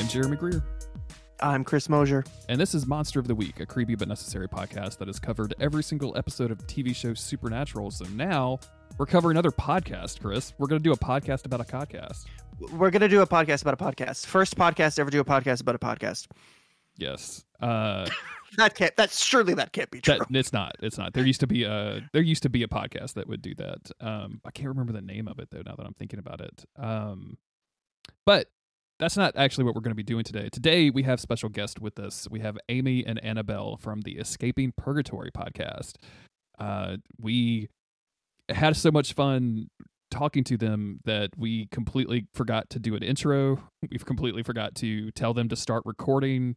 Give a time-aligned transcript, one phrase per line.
[0.00, 0.64] I'm Jeremy Greer.
[1.42, 2.24] I'm Chris Mosier.
[2.48, 5.52] And this is Monster of the Week, a creepy but necessary podcast that has covered
[5.60, 7.90] every single episode of TV show Supernatural.
[7.90, 8.60] So now
[8.96, 10.54] we're covering another podcast, Chris.
[10.56, 12.24] We're going to do a podcast about a podcast.
[12.72, 14.24] We're going to do a podcast about a podcast.
[14.24, 16.28] First podcast to ever do a podcast about a podcast.
[16.96, 17.44] Yes.
[17.60, 18.08] Uh,
[18.56, 18.96] that can't.
[18.96, 20.16] That's surely that can't be true.
[20.16, 20.76] That, it's not.
[20.80, 21.12] It's not.
[21.12, 23.90] There used to be a there used to be a podcast that would do that.
[24.00, 25.60] Um, I can't remember the name of it though.
[25.62, 26.64] Now that I'm thinking about it.
[26.78, 27.36] Um,
[28.24, 28.48] but
[29.00, 30.48] that's not actually what we're going to be doing today.
[30.50, 32.28] Today we have special guest with us.
[32.30, 35.94] We have Amy and Annabelle from the Escaping Purgatory podcast.
[36.58, 37.68] Uh, we
[38.48, 39.68] had so much fun
[40.10, 43.62] talking to them that we completely forgot to do an intro.
[43.90, 46.56] We've completely forgot to tell them to start recording.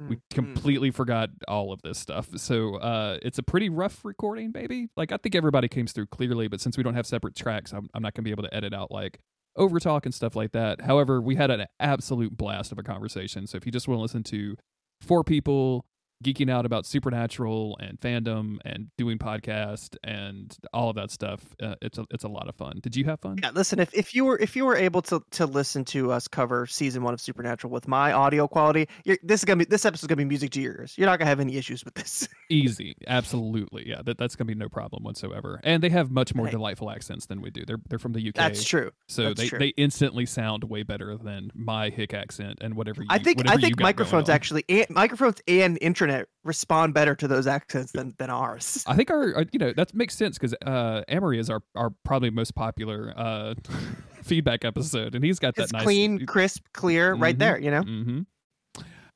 [0.00, 0.34] We Mm-hmm.
[0.34, 2.28] completely forgot all of this stuff.
[2.36, 4.88] So uh, it's a pretty rough recording, baby.
[4.96, 7.88] Like I think everybody came through clearly, but since we don't have separate tracks, I'm,
[7.92, 9.18] I'm not going to be able to edit out like
[9.56, 10.82] over talk and stuff like that.
[10.82, 13.46] However, we had an absolute blast of a conversation.
[13.46, 14.56] So if you just want to listen to
[15.00, 15.84] four people
[16.22, 21.74] geeking out about supernatural and fandom and doing podcast and all of that stuff, uh,
[21.82, 22.80] it's a, it's a lot of fun.
[22.82, 23.38] Did you have fun?
[23.42, 23.78] Yeah, listen.
[23.78, 27.02] If, if you were if you were able to to listen to us cover season
[27.02, 30.16] one of Supernatural with my audio quality, you're, this is gonna be this episode's gonna
[30.16, 30.94] be music to your ears.
[30.96, 32.28] You're not gonna have any issues with this.
[32.50, 34.02] Easy, absolutely, yeah.
[34.04, 35.60] That that's gonna be no problem whatsoever.
[35.64, 36.52] And they have much more Hey.
[36.52, 37.64] delightful accents than we do.
[37.64, 38.34] They're they're from the UK.
[38.34, 38.90] That's true.
[39.08, 39.58] So That's they, true.
[39.58, 43.02] they instantly sound way better than my hick accent and whatever.
[43.02, 46.11] You, I think I think microphones actually and, microphones and internet
[46.44, 48.84] respond better to those accents than than ours.
[48.88, 51.90] I think our, our you know that makes sense because uh, Amory is our our
[52.04, 53.54] probably most popular uh,
[54.22, 57.38] feedback episode, and he's got that It's nice clean, crisp, clear, right Mhm.
[57.38, 57.58] there.
[57.58, 57.82] You know.
[57.82, 58.20] Mm-hmm.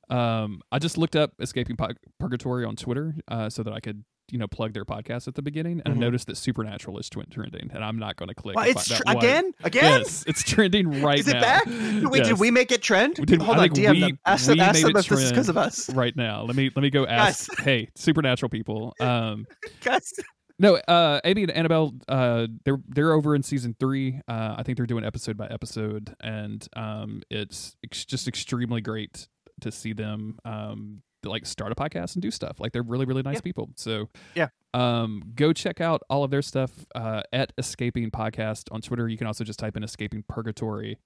[0.09, 1.77] Um, I just looked up Escaping
[2.21, 5.43] Purgatory on Twitter uh, so that I could you know plug their podcast at the
[5.43, 5.99] beginning, and Mhm.
[5.99, 8.57] I noticed that Supernatural is trending, and I'm not going to click.
[8.57, 10.01] Well, it's tr- again, again.
[10.01, 11.21] Yes, it's trending right now.
[11.21, 11.41] Is it now.
[11.41, 11.67] back?
[11.67, 12.29] Wait, Yes.
[12.29, 13.15] did we make it trend?
[13.17, 14.19] Did- Hold I on, DM we- them.
[14.27, 15.89] Ask we them, ask made them it if this is because of us.
[15.95, 16.43] right now.
[16.43, 17.49] Let me let me go ask.
[17.61, 18.95] hey, Supernatural people.
[19.01, 19.47] Um,
[19.83, 20.13] Guys,
[20.59, 24.21] no, uh, Amy and Annabelle, uh, they're they're over in season three.
[24.27, 29.29] Uh, I think they're doing episode by episode, and um, it's ex- just extremely great
[29.61, 32.61] to see them um like start a podcast and do stuff.
[32.61, 33.41] Like they're really really nice Yeah.
[33.43, 33.71] people.
[33.77, 34.49] So Yeah.
[34.75, 39.09] um, go check out all of their stuff uh, at Escaping Podcast on Twitter.
[39.09, 40.99] You can also just type in Escaping Purgatory.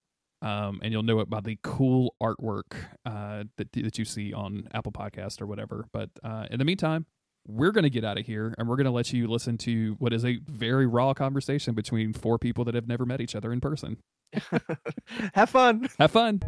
[0.43, 2.73] Um, and you'll know it by the cool artwork
[3.05, 5.85] uh, that that you see on Apple Podcast or whatever.
[5.93, 7.05] But uh, in the meantime,
[7.47, 9.97] we're going to get out of here and we're going to let you listen to
[9.99, 13.53] what is a very raw conversation between four people that have never met each other
[13.53, 13.99] in person.
[15.35, 15.89] have fun.
[15.99, 16.41] Have fun.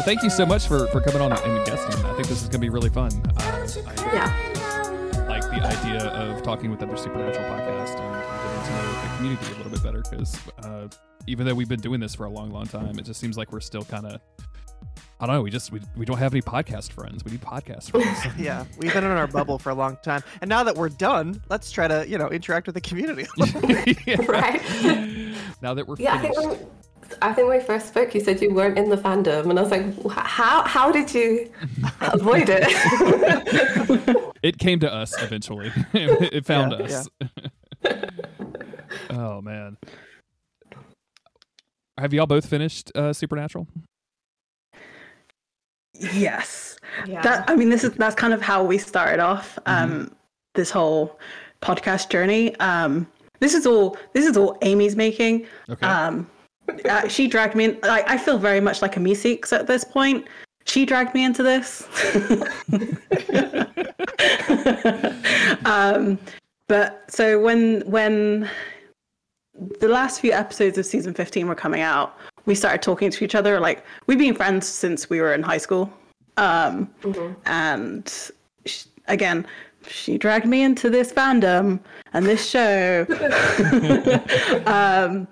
[0.00, 2.02] Well, thank you so much for, for coming on and guesting.
[2.06, 3.10] I think this is going to be really fun.
[3.36, 5.26] Uh, I Yeah.
[5.28, 9.16] like the idea of talking with other Supernatural podcasts and, and getting to know the
[9.18, 10.88] community a little bit better because uh,
[11.26, 13.52] even though we've been doing this for a long, long time, it just seems like
[13.52, 14.22] we're still kind of.
[15.20, 15.42] I don't know.
[15.42, 17.22] We just we, we don't have any podcast friends.
[17.22, 18.34] We need podcast friends.
[18.42, 21.42] Yeah, we've been in our bubble for a long time, and now that we're done,
[21.50, 23.26] let's try to you know interact with the community.
[23.36, 23.98] a little bit.
[24.06, 24.16] Yeah.
[24.26, 24.62] Right.
[25.60, 26.60] Now that we're Yeah, I think finished.
[26.62, 26.70] when,
[27.22, 29.62] I think when we first spoke, you said you weren't in the fandom, and I
[29.62, 29.84] was like,
[30.16, 31.50] how how did you
[32.00, 32.64] avoid it?
[34.42, 35.72] it came to us eventually.
[35.92, 37.08] it found Yeah, us.
[39.10, 39.76] oh man.
[41.98, 43.66] Have y'all both finished uh, Supernatural?
[45.94, 46.78] Yes.
[47.06, 47.20] yeah.
[47.22, 50.14] That I mean this is that's kind of how we started off um Mm-hmm.
[50.54, 51.18] this whole
[51.60, 52.56] podcast journey.
[52.56, 53.06] Um
[53.40, 55.46] this is all this is all Amy's making.
[55.68, 55.86] Okay.
[55.86, 56.30] Um
[56.88, 59.84] uh, she dragged me in I, I feel very much like a Meeseeks at this
[59.84, 60.26] point.
[60.64, 61.86] She dragged me into this.
[65.64, 66.18] um
[66.68, 68.48] but so when when
[69.80, 73.34] the last few episodes of season 15 were coming out, we started talking to each
[73.34, 73.60] other.
[73.60, 75.92] Like, we've been friends since we were in high school.
[76.36, 76.90] Um,
[77.46, 78.30] And
[78.64, 79.46] sh again,
[79.86, 81.80] she dragged me into this fandom
[82.12, 83.06] and this show.
[84.66, 85.26] um,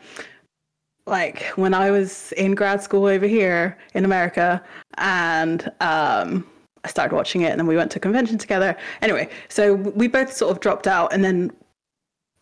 [1.08, 4.62] like, when I was in grad school over here in America,
[4.96, 6.46] and um,
[6.84, 8.76] I started watching it, and then we went to convention together.
[9.02, 11.50] Anyway, so we both sort of dropped out, and then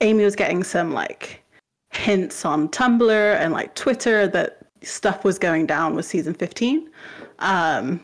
[0.00, 1.42] Amy was getting some like
[1.90, 6.88] hints on Tumblr and like Twitter that stuff was going down with season 15.
[7.38, 8.00] Um,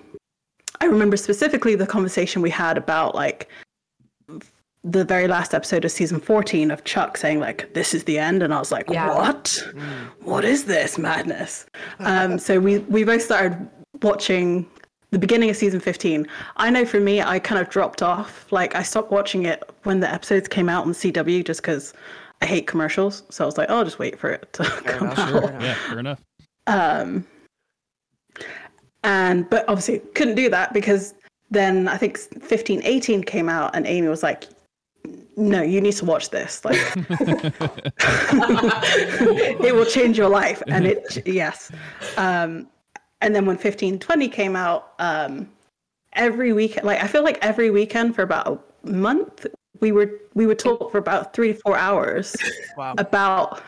[0.81, 3.49] I remember specifically the conversation we had about like
[4.85, 8.43] the very last episode of season 14 of Chuck saying like this is the end
[8.43, 9.15] and I was like Yeah.
[9.15, 9.63] what
[10.23, 11.67] what is this madness
[12.01, 13.69] um so we we both started
[14.03, 14.67] watching
[15.13, 16.27] the beginning of season 15.
[16.57, 18.51] I know for me, I kind of dropped off.
[18.51, 21.93] Like I stopped watching it when the episodes came out on CW just because
[22.41, 23.23] I hate commercials.
[23.29, 25.29] So I was like, oh, I'll just wait for it to come enough, out.
[25.29, 25.49] sure.
[25.51, 25.63] enough.
[25.63, 26.21] Yeah, fair enough.
[26.67, 27.27] Um,
[29.05, 31.13] and but obviously couldn't do that because
[31.51, 34.45] then I think 1518 came out, and Amy was like,
[35.37, 36.65] "No, you need to watch this.
[36.65, 36.77] Like,
[39.61, 41.71] it will change your life." And it, yes.
[42.17, 42.69] Um,
[43.21, 45.49] and then when 15, 20 came out, um,
[46.15, 48.47] every weekend, like I feel like every weekend for about
[48.85, 49.47] a month,
[49.81, 52.35] we were we would talk for about three to four hours
[52.77, 52.95] Wow.
[52.99, 53.63] about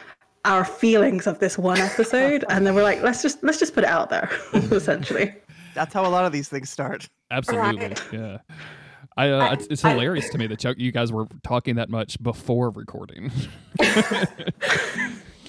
[0.44, 3.82] our feelings of this one episode and then we're like let's just let's just put
[3.82, 5.34] it out there essentially
[5.74, 7.08] That's how a lot of these things start.
[7.30, 7.88] Absolutely.
[7.88, 8.02] Right.
[8.12, 8.38] Yeah.
[9.16, 11.88] I, uh, it's, it's I- hilarious to me that you- you guys were talking that
[11.90, 13.30] much before recording.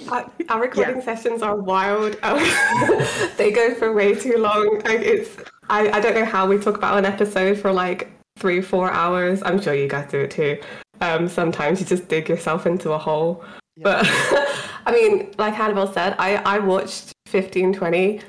[0.08, 2.16] Our, our recording sessions are wild.
[2.22, 2.38] Um,
[3.38, 4.76] they go for way too long.
[4.86, 5.36] Like it's,
[5.68, 9.42] I, I don't know how we talk about an episode for like three, four hours.
[9.42, 10.60] I'm sure you guys do it too.
[11.02, 13.44] Um, sometimes you just dig yourself into a hole.
[13.78, 14.06] But
[14.86, 18.22] I mean, like Annabelle said, I, I watched 1520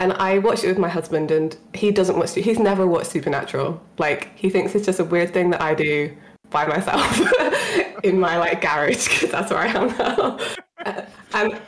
[0.00, 3.80] and I watched it with my husband and he doesn't watch, he's never watched Supernatural.
[3.98, 6.14] Like he thinks it's just a weird thing that I do
[6.50, 7.20] by myself
[8.04, 10.38] in my like garage because that's where I am now.
[11.32, 11.60] And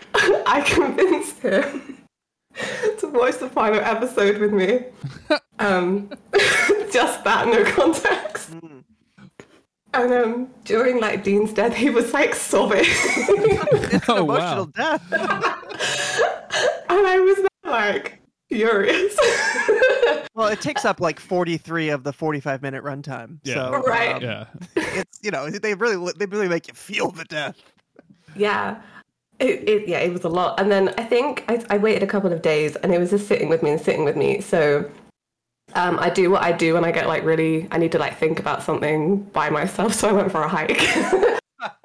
[0.46, 1.98] I convinced him
[2.98, 4.84] to watch the final episode with me.
[5.58, 6.10] Um,
[6.92, 8.52] just that, no context.
[8.52, 8.84] Mm.
[9.94, 14.98] And um, during like Dean's death, he was like sobbing, It's an Oh, emotional wow.
[14.98, 15.12] death.
[16.90, 19.16] and I was like furious.
[20.34, 23.38] well, it takes up like 43 of the 45 minute runtime.
[23.42, 23.54] Yeah.
[23.54, 24.14] So Right.
[24.16, 24.44] um, yeah.
[24.76, 27.56] it's you know they really they really make you feel the death.
[28.34, 28.80] yeah.
[29.38, 30.58] It, it, yeah, it was a lot.
[30.58, 33.28] And then I think I, I waited a couple of days and it was just
[33.28, 34.40] sitting with me and sitting with me.
[34.40, 34.90] So
[35.74, 38.16] um, I do what I do when I get like really, I need to like
[38.16, 39.92] think about something by myself.
[40.00, 40.80] So I went for a hike.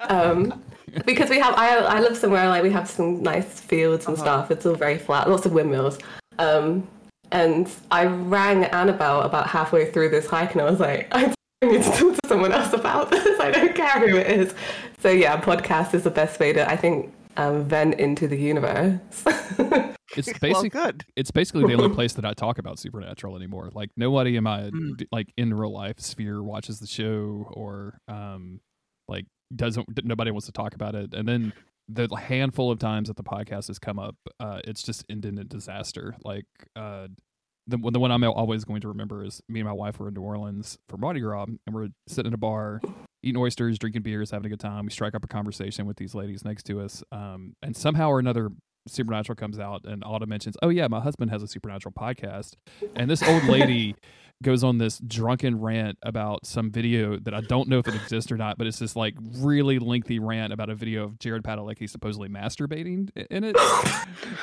[0.00, 0.62] um,
[1.06, 4.50] because we have, I, I live somewhere like we have some nice fields and stuff.
[4.50, 5.98] It's all very flat, lots of windmills.
[6.38, 6.86] Um,
[7.30, 11.82] and I rang Annabelle about halfway through this hike and I was like, I need
[11.82, 13.40] to talk to someone else about this.
[13.40, 14.54] I don't care who it is.
[15.00, 18.98] So yeah, podcast is the best way to, I think, um, vent into the universe.
[20.14, 21.04] It's well, good.
[21.16, 23.70] it's basically the only place that I talk about Supernatural anymore.
[23.72, 25.06] Like nobody in my Mm.
[25.10, 28.60] like in real life sphere watches the show or um
[29.08, 29.24] like
[29.54, 31.14] doesn't nobody wants to talk about it.
[31.14, 31.52] And then
[31.88, 35.46] the handful of times that the podcast has come up, uh, it's just ended in
[35.48, 36.14] disaster.
[36.24, 36.46] Like
[36.76, 37.08] uh,
[37.66, 40.14] the the one I'm always going to remember is me and my wife were in
[40.14, 42.80] New Orleans for Mardi Gras, and we're sitting in a bar,
[43.22, 44.84] eating oysters, drinking beers, having a good time.
[44.84, 48.18] We strike up a conversation with these ladies next to us, um, and somehow or
[48.18, 48.50] another,
[48.88, 52.54] Supernatural comes out, and Autumn mentions, "Oh yeah, my husband has a Supernatural podcast,"
[52.96, 53.94] and this old lady
[54.42, 58.30] goes on this drunken rant about some video that I don't know if it exists
[58.30, 61.88] or not, but it's this like really lengthy rant about a video of Jared Padalecki
[61.88, 63.56] supposedly masturbating in it,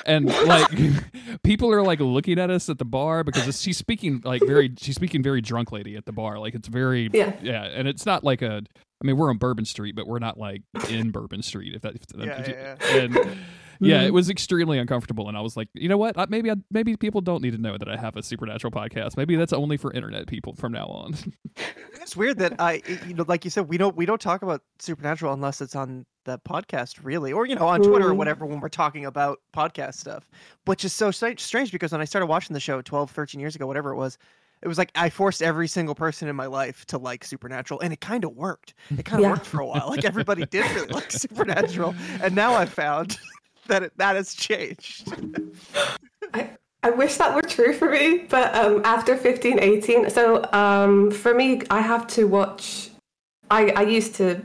[0.06, 0.68] and like
[1.44, 4.74] people are like looking at us at the bar because it's- she's speaking like very
[4.80, 7.34] she's speaking very drunk lady at the bar, like it's very Yeah.
[7.42, 8.62] yeah, and it's not like a.
[9.02, 11.74] I mean, we're on Bourbon Street, but we're not like in Bourbon Street.
[11.74, 13.02] If that, if that- Yeah, if yeah, yeah.
[13.02, 13.38] and
[13.80, 14.16] yeah, it mm-hmm.
[14.16, 16.18] was extremely uncomfortable, and I was like, you know what?
[16.18, 19.16] I, maybe I, maybe people don't need to know that I have a supernatural podcast.
[19.18, 21.16] Maybe that's only for internet people from now on.
[22.02, 24.62] It's weird that I you know like you said we don't we don't talk about
[24.80, 28.59] supernatural unless it's on the podcast really or you know on Twitter or whatever when
[28.59, 30.30] we're talking about podcast stuff.
[30.66, 33.56] Which is so strange, strange because when I started watching the show 12 13 years
[33.56, 34.18] ago whatever it was
[34.62, 37.94] it was like I forced every single person in my life to like Supernatural, and
[37.94, 38.74] it kind of worked.
[38.90, 39.31] It kind of Yeah.
[39.31, 39.88] worked for a while.
[39.90, 43.18] Like everybody did really like Supernatural, and now I've found
[43.69, 45.14] that it, that has changed.
[46.33, 46.52] I,
[46.83, 51.33] I wish that were true for me, but um, after 15, 18, so um, for
[51.33, 52.90] me, I have to watch.
[53.49, 54.42] I, I used to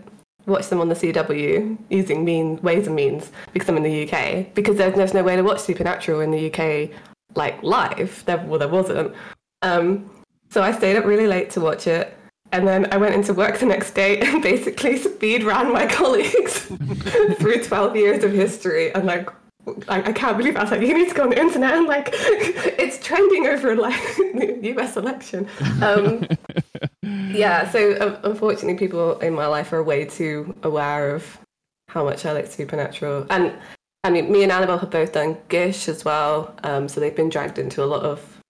[0.47, 4.55] watch them on the CW using mean ways and means because I'm in the UK.
[4.55, 6.91] Because there's, there's no way to watch Supernatural in the UK
[7.35, 8.23] like live.
[8.27, 9.15] There, well, there wasn't.
[9.63, 10.11] Um,
[10.51, 12.17] so I stayed up really late to watch it.
[12.53, 16.61] And then I went into work the next day and basically speed ran my colleagues
[17.39, 18.95] through 12 years of history.
[18.95, 19.31] And like,
[19.89, 21.87] I, I can't believe I was like, you need to go on the internet and
[21.87, 25.49] like, it's trending over like the US election.
[25.83, 26.27] Um,
[27.03, 31.39] yeah, so um, unfortunately, people in my life are way too aware of
[31.89, 33.27] how much I like Supernatural.
[33.31, 33.55] And
[34.05, 36.55] I mean, me and Annabelle have both done Gish as well.
[36.63, 38.43] Um, so they've been dragged into a lot of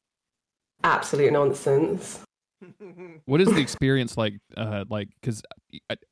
[0.83, 2.21] absolute nonsense.
[3.27, 4.35] What is the experience like?
[4.57, 5.43] Uh, like because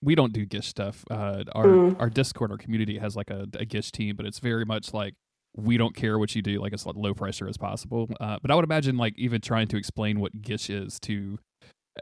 [0.02, 1.04] we don't do Gish stuff.
[1.10, 1.96] Uh, our Mm.
[2.00, 5.14] our Discord, our community has like a, a Gish team, but it's very much like
[5.56, 8.08] we don't care what you do, like as low pressure as possible.
[8.20, 11.38] Uh, but I would imagine like even trying to explain what Gish is to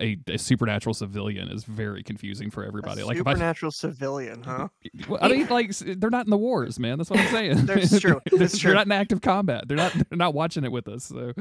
[0.00, 3.00] a, a supernatural civilian is very confusing for everybody.
[3.00, 4.68] A like if I, supernatural civilian, huh?
[5.08, 6.98] well, I mean, like they're not in the wars, man.
[6.98, 7.66] That's what I'm saying.
[7.66, 8.20] That's true.
[8.30, 8.74] That's they're true.
[8.74, 9.66] not in active combat.
[9.66, 9.92] They're not.
[9.92, 11.04] They're not watching it with us.
[11.04, 11.32] So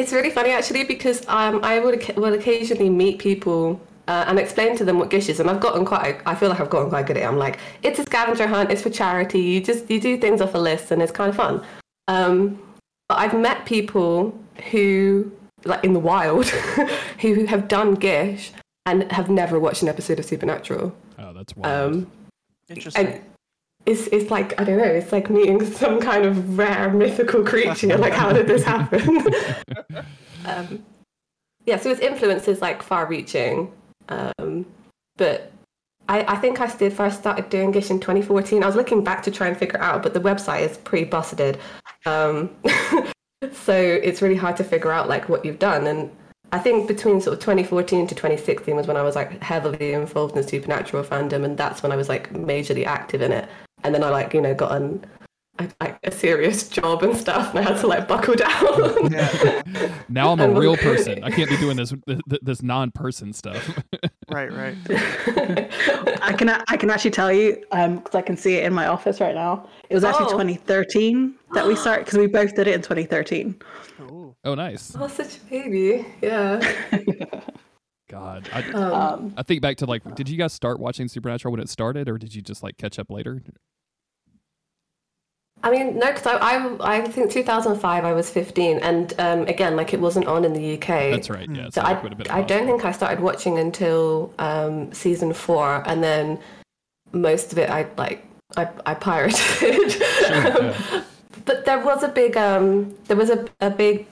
[0.00, 3.78] It's really funny actually because um, I would will occasionally meet people
[4.08, 6.22] uh, and explain to them what Gish is, and I've gotten quite.
[6.24, 7.26] I feel like I've gotten quite good at it.
[7.26, 8.70] I'm like, it's a scavenger hunt.
[8.72, 9.40] It's for charity.
[9.40, 11.62] You just you do things off a list, and it's kind of fun.
[12.08, 12.60] Um,
[13.08, 14.36] but I've met people
[14.70, 15.30] who,
[15.64, 16.46] like in the wild,
[17.20, 18.52] who have done Gish
[18.86, 20.96] and have never watched an episode of Supernatural.
[21.18, 21.94] oh, that's wild.
[21.94, 22.10] Um,
[22.70, 23.06] Interesting.
[23.06, 23.20] and
[23.86, 24.84] it's it's like I don't know.
[24.84, 27.96] It's like meeting some kind of rare mythical creature.
[27.98, 29.26] like, how did this happen?
[30.44, 30.84] um,
[31.66, 33.70] yeah, so his influence is like far-reaching,
[34.08, 34.66] um,
[35.16, 35.52] but
[36.08, 38.62] I, I think I did first started doing Gish in 2014.
[38.62, 41.04] I was looking back to try and figure it out, but the website is pretty
[41.04, 41.58] busted,
[42.06, 42.50] um,
[43.52, 45.86] so it's really hard to figure out like what you've done.
[45.86, 46.10] And
[46.52, 50.36] I think between sort of 2014 to 2016 was when I was like heavily involved
[50.36, 53.48] in supernatural fandom, and that's when I was like majorly active in it.
[53.84, 55.04] And then I like you know got on
[55.58, 59.10] a, like a serious job and stuff, and I had to like buckle down.
[59.12, 59.92] yeah.
[60.08, 61.22] now I'm a and was- real person.
[61.24, 63.78] I can't be doing this this, this non-person stuff.
[64.30, 64.52] Right.
[64.52, 64.76] Right.
[66.22, 68.86] I can I can actually tell you um, because I can see it in my
[68.86, 69.68] office right now.
[69.88, 70.30] It was actually Oh.
[70.38, 73.60] 2013 that we started because we both did it in 2013.
[74.02, 74.36] Ooh.
[74.44, 74.94] oh, nice.
[74.96, 76.06] oh, such a baby.
[76.22, 76.60] Yeah.
[78.10, 81.52] God, I, Um, Um, I think back to like, did you guys start watching Supernatural
[81.52, 83.40] when it started, or did you just like catch up later?
[85.62, 89.76] I mean, no, because I, I, I think 2005 I was 15, and um, again,
[89.76, 91.12] like it wasn't on in the UK.
[91.12, 91.48] That's right.
[91.48, 91.68] Yeah.
[91.70, 95.32] So like, I, would have been I don't think I started watching until um, season
[95.32, 96.38] four, and then
[97.12, 98.26] most of it I like
[98.56, 99.38] I, I pirated.
[100.22, 101.04] yeah.
[101.44, 104.06] But there was a big um, there was a, a big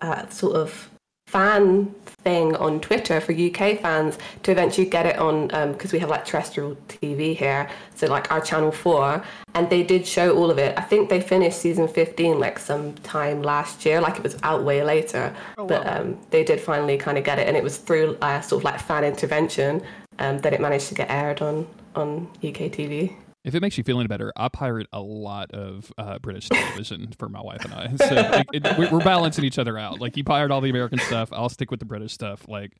[0.00, 0.90] uh, sort of
[1.30, 1.94] fan
[2.24, 6.24] thing on Twitter for UK fans to eventually get it on because we have like
[6.24, 9.22] terrestrial TV here, so like our channel four,
[9.54, 10.76] and they did show all of it.
[10.76, 14.82] I think they finished season fifteen like sometime last year, like it was out way
[14.82, 18.16] later, Oh, but um, they did finally kind of get it, and it was through
[18.20, 19.82] uh, sort of like fan intervention
[20.18, 23.14] um, that it managed to get aired on on UK TV.
[23.42, 27.12] If it makes you feel any better, I pirate a lot of uh, British television
[27.18, 27.88] for my wife and I.
[28.08, 30.00] So like, it, we're, we're balancing each other out.
[30.00, 32.48] Like you pirate all the American stuff, I'll stick with the British stuff.
[32.48, 32.72] Like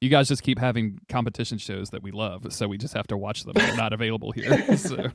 [0.00, 3.16] you guys just keep having competition shows that we love, so we just have to
[3.16, 3.54] watch them.
[3.54, 4.64] They're not available here.
[4.76, 5.10] So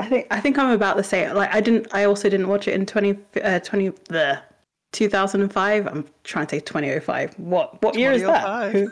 [0.00, 1.34] I think I think I'm about the same.
[1.34, 1.88] Like I didn't.
[1.92, 4.40] I also didn't watch it in 20 uh, 20 the
[4.92, 5.86] 2005.
[5.86, 7.34] I'm trying to say 2005.
[7.38, 8.72] What what year is that?
[8.72, 8.88] Who,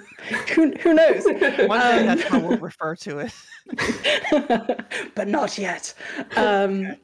[0.54, 1.24] who who knows?
[1.68, 3.32] One day Um, that's how we'll refer to it.
[5.14, 5.94] but not yet.
[6.36, 6.96] Um,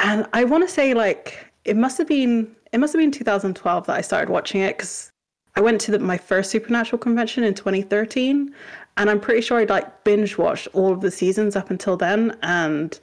[0.00, 3.86] and I want to say like it must have been it must have been 2012
[3.86, 5.10] that I started watching it because
[5.56, 8.54] I went to the, my first Supernatural convention in 2013,
[8.96, 12.36] and I'm pretty sure I'd like binge watched all of the seasons up until then,
[12.42, 12.98] and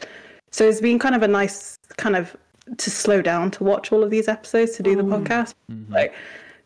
[0.51, 2.35] so it's been kind of a nice kind of
[2.77, 5.53] to slow down to watch all of these episodes to do the podcast.
[5.89, 6.13] Like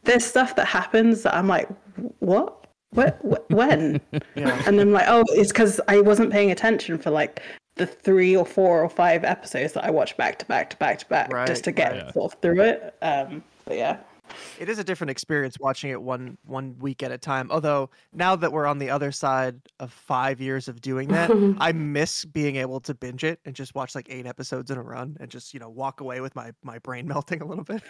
[0.03, 1.67] there's stuff that happens that I'm like,
[2.19, 2.65] what?
[2.91, 3.19] What?
[3.21, 3.99] Wh- when?
[4.35, 4.61] Yeah.
[4.65, 7.41] and then like, oh, it's because I wasn't paying attention for like
[7.75, 10.99] the three or four or five episodes that I watched back to back to back
[10.99, 12.13] to back Right, just to get right.
[12.13, 12.95] sort of through it.
[13.01, 13.97] Um, but yeah,
[14.59, 17.49] it is a different experience watching it one one week at a time.
[17.51, 21.71] Although now that we're on the other side of five years of doing that, I
[21.71, 25.17] miss being able to binge it and just watch like eight episodes in a run
[25.19, 27.81] and just you know walk away with my my brain melting a little bit.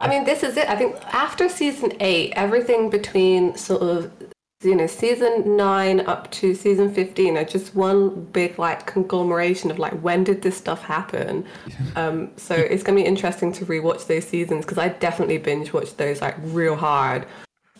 [0.00, 0.68] I mean, this is it.
[0.68, 4.12] I think after season eight, everything between sort of
[4.62, 9.78] you know season nine up to season fifteen are just one big like conglomeration of
[9.78, 11.44] like when did this stuff happen.
[11.96, 15.96] um, so it's gonna be interesting to rewatch those seasons because I definitely binge watched
[15.98, 17.26] those like real hard.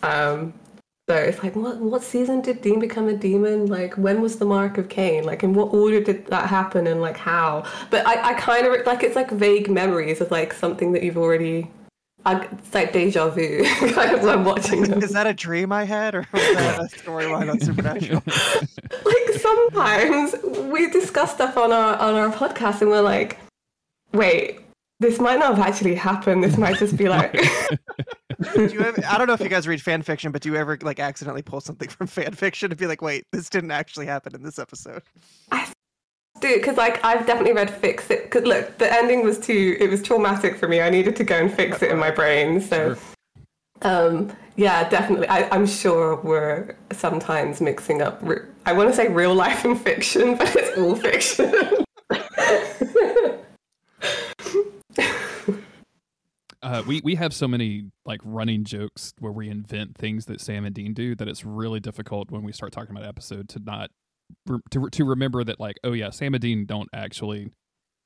[0.02, 0.54] Um,
[1.08, 3.64] so it's like, what what season did Dean become a demon?
[3.64, 5.24] Like, when was the mark of Cain?
[5.24, 7.64] Like, in what order did that happen, and like how?
[7.88, 11.16] But I, I kind of like it's like vague memories of like something that you've
[11.16, 11.70] already.
[12.26, 15.02] I, it's like deja vu, kind of when watching them.
[15.02, 18.22] Is that a dream I had, or was that a storyline on Supernatural?
[18.26, 20.34] like sometimes
[20.70, 23.38] we discuss stuff on our on our podcast, and we're like,
[24.12, 24.60] wait,
[25.00, 26.42] this might not have actually happened.
[26.42, 27.32] This might just be like.
[27.32, 30.56] do you ever, I don't know if you guys read fan fiction, but do you
[30.56, 34.06] ever like accidentally pull something from fan fiction and be like, wait, this didn't actually
[34.06, 35.02] happen in this episode?
[36.40, 38.24] Dude, because like I've definitely read Fix It.
[38.24, 39.76] Because look, the ending was too.
[39.80, 40.80] It was traumatic for me.
[40.80, 42.60] I needed to go and fix it in my brain.
[42.60, 42.98] So, Sure.
[43.82, 45.28] Um, yeah, definitely.
[45.28, 48.18] I, I'm sure we're sometimes mixing up.
[48.22, 51.54] Re- I want to say real life and fiction, but it's all fiction.
[56.60, 60.64] Uh, we we have so many like running jokes where we invent things that Sam
[60.64, 63.90] and Dean do that it's really difficult when we start talking about episode to not
[64.70, 67.50] to to remember that like oh yeah Sam and Dean don't actually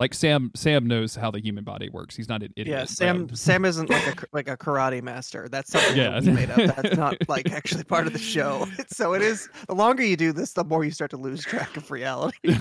[0.01, 2.17] like Sam Sam knows how the human body works.
[2.17, 2.77] He's not an idiot.
[2.77, 3.29] Yeah, Sam.
[3.29, 5.49] so- Sam isn't like a like a karate master.
[5.49, 6.19] That's something Yeah.
[6.19, 6.77] that we made up.
[6.77, 8.67] That's not like actually part of the show.
[8.89, 9.49] So it is.
[9.69, 12.37] The longer you do this, the more you start to lose track of reality.
[12.43, 12.57] You,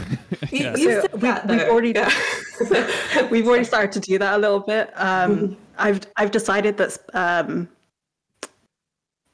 [0.51, 0.75] Yeah.
[0.77, 3.27] you said we- that, we've already- Yeah.
[3.30, 4.91] We've already started to do that a little bit.
[4.96, 7.68] Um, I've I've decided that um,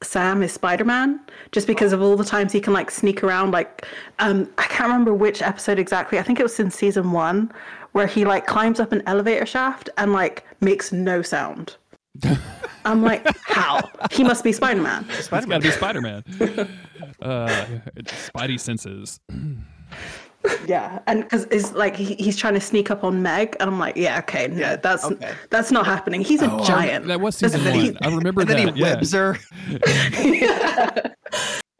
[0.02, 3.50] Sam is Spider Man just because of all the times he can like sneak around.
[3.50, 3.86] Like
[4.18, 6.18] um, I can't remember which episode exactly.
[6.18, 7.52] I think it was in season one
[7.92, 11.76] where he like climbs up an elevator shaft and like makes no sound.
[12.84, 13.88] I'm like, how?
[14.10, 15.08] He must be Spider Man.
[15.20, 15.60] Spider Man.
[15.60, 16.22] got to be Spider Man.
[17.22, 17.66] uh,
[18.04, 19.20] Spidey senses.
[20.66, 23.78] Yeah, and because it's like he, he's trying to sneak up on Meg, and I'm
[23.78, 25.32] like, yeah, okay, no, Yeah, that's okay.
[25.50, 26.20] that's not happening.
[26.22, 27.06] He's a Oh, giant.
[27.06, 28.74] That was season then he- I remember and then that.
[28.76, 28.94] he yeah.
[28.94, 29.36] whips her.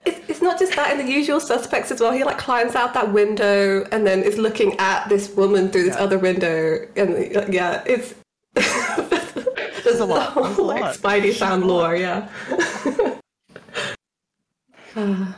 [0.04, 2.12] It's, it's not just that in the usual suspects as well.
[2.12, 5.96] He like climbs out that window and then is looking at this woman through this
[5.96, 6.02] Yeah.
[6.02, 8.14] other window, and uh, yeah, it's
[8.54, 10.34] there's a lot.
[10.34, 10.94] the There's a whole, like lot.
[10.96, 12.28] Spidey sound lore, yeah.
[14.96, 15.34] Uh, I, I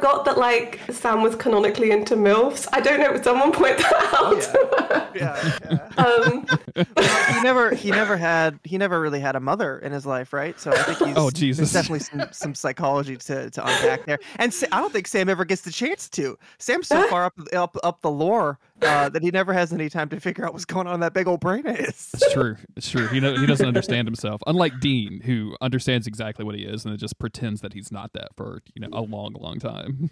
[0.00, 2.66] forgot that like Sam was canonically into milfs.
[2.72, 3.12] I don't know.
[3.14, 4.14] If someone point that
[4.90, 5.10] out.
[5.14, 6.02] Yeah, yeah.
[6.02, 6.46] um,
[7.34, 10.58] he never he never had he never really had a mother in his life, right?
[10.58, 11.72] So I think he's Oh, Jesus.
[11.72, 14.18] There's definitely some, some psychology to, to unpack there.
[14.36, 16.38] And Sa- I don't think Sam ever gets the chance to.
[16.58, 20.08] Sam's so far up up up the lore uh, that he never has any time
[20.10, 22.10] to figure out what's going on in that big old brain of his.
[22.14, 22.56] It's true.
[22.76, 23.06] It's true.
[23.08, 24.40] He know, he doesn't understand himself.
[24.46, 28.12] Unlike Dean, who understands exactly what he is and then just pretends that he's not
[28.14, 30.10] that for you know a long, long time.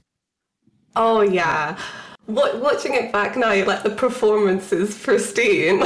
[0.96, 1.78] oh yeah.
[2.26, 5.78] What, watching it back now, like the performances is pristine.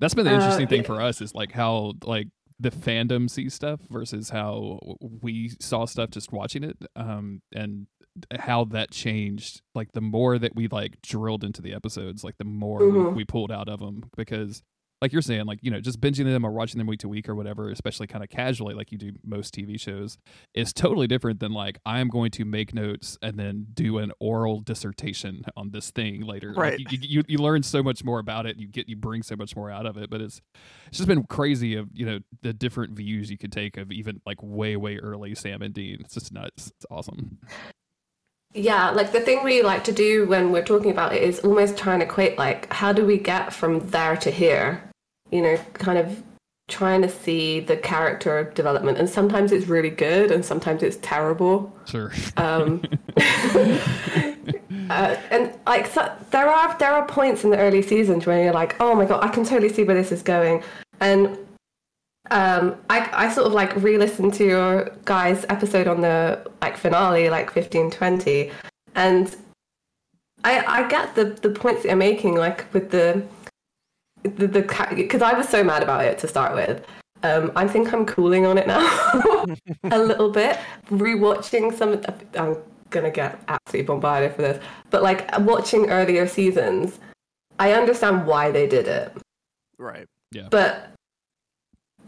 [0.00, 3.54] That's been the Uh, interesting thing for us is like how like the fandom sees
[3.54, 4.78] stuff versus how
[5.20, 7.86] we saw stuff just watching it, um, and
[8.38, 9.62] how that changed.
[9.74, 13.14] Like the more that we like drilled into the episodes, like the more Mhm.
[13.16, 14.62] we, pulled out of them because.
[15.00, 17.28] Like you're saying, like you know, just binging them or watching them week to week
[17.28, 20.16] or whatever, especially kind of casually, like you do most TV shows,
[20.54, 24.12] is totally different than like I am going to make notes and then do an
[24.20, 26.50] oral dissertation on this thing later.
[26.50, 26.78] Like, Right.
[26.78, 28.58] you, you you learn so much more about it.
[28.58, 30.08] You get you bring so much more out of it.
[30.08, 30.40] But it's
[30.86, 34.20] it's just been crazy of you know the different views you could take of even
[34.24, 35.96] like way way early Sam and Dean.
[35.98, 36.68] It's just nuts.
[36.76, 37.38] It's awesome.
[38.54, 41.78] Yeah, like the thing we like to do when we're talking about it is almost
[41.78, 44.82] trying to equate like how do we get from there to here?
[45.30, 46.22] You know, kind of
[46.68, 51.74] trying to see the character development, and sometimes it's really good, and sometimes it's terrible.
[51.86, 52.12] Sure.
[52.36, 52.82] Um,
[54.90, 58.52] uh, and like so, there are there are points in the early seasons where you're
[58.52, 60.62] like, oh my god, I can totally see where this is going,
[61.00, 61.38] and
[62.30, 67.28] um, I I sort of like re-listened to your guys' episode on the like finale,
[67.30, 68.50] like fifteen twenty,
[68.94, 69.34] and
[70.44, 73.22] I I get the the points that you're making, like with the
[74.22, 76.84] the the because I was so mad about it to start with.
[77.24, 78.80] Um, I think I'm cooling on it now
[79.84, 80.58] a little bit.
[80.90, 82.56] Rewatching some, of the, I'm
[82.90, 86.98] gonna get absolutely bombarded for this, but like watching earlier seasons,
[87.60, 89.12] I understand why they did it,
[89.82, 90.06] Right.
[90.30, 90.48] Yeah.
[90.50, 90.91] But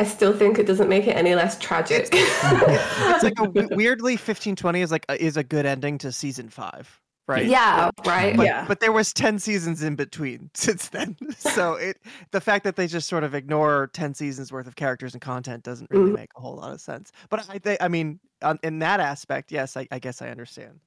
[0.01, 2.09] I still think it doesn't make it any less tragic.
[2.13, 6.49] It's like a w- weirdly 1520 is like a, is a good ending to season
[6.49, 7.47] five, right?
[7.47, 8.37] yeah, right.
[8.37, 8.65] But, Yeah.
[8.67, 11.99] but there was 10 seasons in between since then so it
[12.33, 15.63] the fact that they just sort of ignore 10 seasons worth of characters and content
[15.63, 16.17] doesn't really Mhm.
[16.17, 19.53] make a whole lot of sense but i think i mean on, in that aspect
[19.53, 20.81] yes I, I guess i understand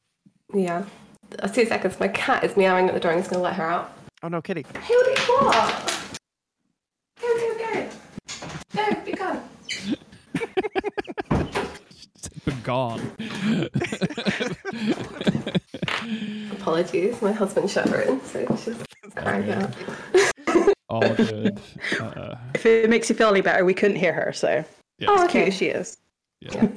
[0.53, 0.83] Yeah.
[1.53, 1.99] Two seconds.
[1.99, 3.11] My cat is meowing at the door.
[3.11, 3.97] I'm just gonna let her out.
[4.23, 5.93] oh no kitty Hey, what do you want?
[8.75, 9.43] Go, be gone.
[12.45, 13.71] Been.
[16.51, 17.21] Apologies.
[17.21, 18.77] My husband shut her in, so she's
[19.15, 19.73] crying out.
[20.89, 21.59] All good.
[21.99, 24.63] Uh, If it makes you feel any better, we couldn't hear her, so
[24.99, 25.07] yeah.
[25.09, 25.47] Oh, cute okay.
[25.47, 25.97] as she is.
[26.39, 26.67] Yeah.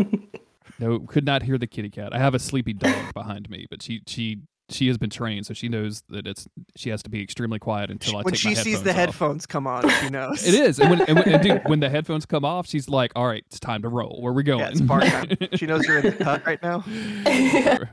[0.78, 2.14] no, could not hear the kitty cat.
[2.14, 4.40] I have a sleepy dog behind me, but she she
[4.70, 7.90] she has been trained, so she knows that it's she has to be extremely quiet
[7.90, 8.96] until I when take she my sees the off.
[8.96, 11.88] headphones come on she knows It is, and when and, when, and dude, when the
[11.90, 14.18] headphones come off, she's like, "All right, it's time to roll.
[14.22, 16.84] Where we going?" yeah it's bar time she knows you're in the cut right now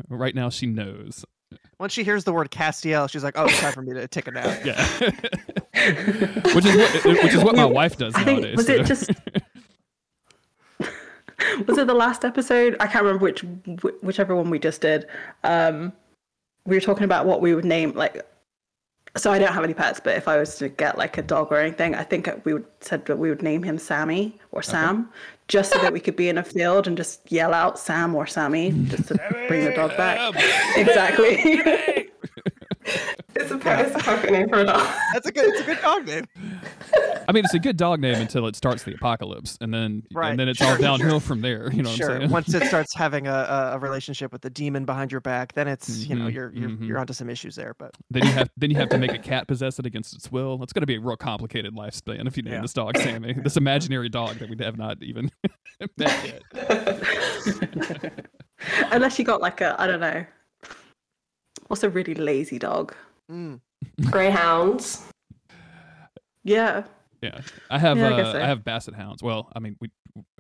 [0.09, 1.25] right now, she knows.
[1.79, 4.27] once she hears the word castiel she's like oh it's time for me to take
[4.27, 4.87] a nap Yeah.
[6.53, 8.57] which is what which is what my wife does I think nowadays.
[8.57, 9.11] was so- it just
[11.67, 12.75] was it the last episode?
[12.79, 13.41] I can't remember which
[14.01, 15.05] whichever one we just did.
[15.43, 15.93] Um,
[16.67, 18.23] we were talking about what we would name like.
[19.15, 21.51] So I don't have any pets, but if I was to get like a dog
[21.51, 25.09] or anything, I think we would said that we would name him Sammy or Sam,
[25.47, 28.27] just so that we could be in a field and just yell out Sam or
[28.27, 29.15] Sammy just to
[29.47, 30.35] bring the dog back.
[30.75, 32.11] Exactly.
[33.39, 34.79] It's a, per- it's a name for a dog.
[35.13, 35.45] That's a good.
[35.53, 36.25] It's a good dog name.
[37.29, 40.31] I mean, it's a good dog name until it starts the apocalypse, and then Right.
[40.31, 41.71] and then it's all downhill from there.
[41.71, 42.11] You know what sure.
[42.13, 42.31] I'm saying?
[42.31, 45.67] Once it starts having a, a, a relationship with the demon behind your back, then
[45.67, 46.87] it's you know Mhm, you're you're mhm.
[46.87, 47.75] you're onto some issues there.
[47.77, 50.31] But then you have then you have to make a cat possess it against its
[50.31, 50.61] will.
[50.63, 52.61] It's going to be a real complicated lifespan if you name Yeah.
[52.61, 55.29] this dog Sammy, this imaginary dog that we have not even
[55.97, 58.23] met yet.
[58.91, 60.25] Unless you got like a I don't know.
[61.67, 62.95] What's a really lazy dog?
[63.31, 63.59] mm,
[64.09, 65.03] Greyhounds.
[66.43, 66.83] Yeah.
[67.21, 68.41] Yeah, I have Yeah, I uh, guess so.
[68.41, 69.23] I have basset hounds.
[69.23, 69.89] Well, I mean, we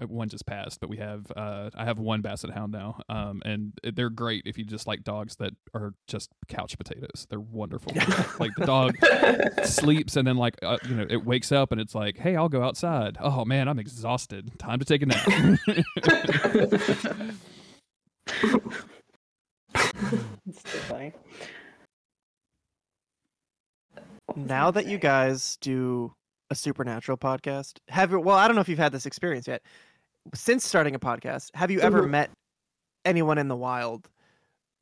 [0.05, 3.73] one just passed, but we have uh, I have one basset hound now, um, and
[3.95, 7.25] they're great if you just like dogs that are just couch potatoes.
[7.29, 7.93] They're wonderful.
[8.39, 8.95] like the dog
[9.65, 12.49] sleeps and then like uh, you know it wakes up and it's like, hey, I'll
[12.49, 13.17] go outside.
[13.19, 14.57] Oh man, I'm exhausted.
[14.59, 15.27] Time to take a nap.
[20.47, 21.11] It's so funny.
[24.35, 26.13] now that you guys do
[26.49, 28.19] a supernatural podcast, have you?
[28.19, 29.61] Well, I don't know if you've had this experience yet.
[30.33, 32.09] Since starting a podcast, have you ever Mhm.
[32.09, 32.31] met
[33.05, 34.09] anyone in the wild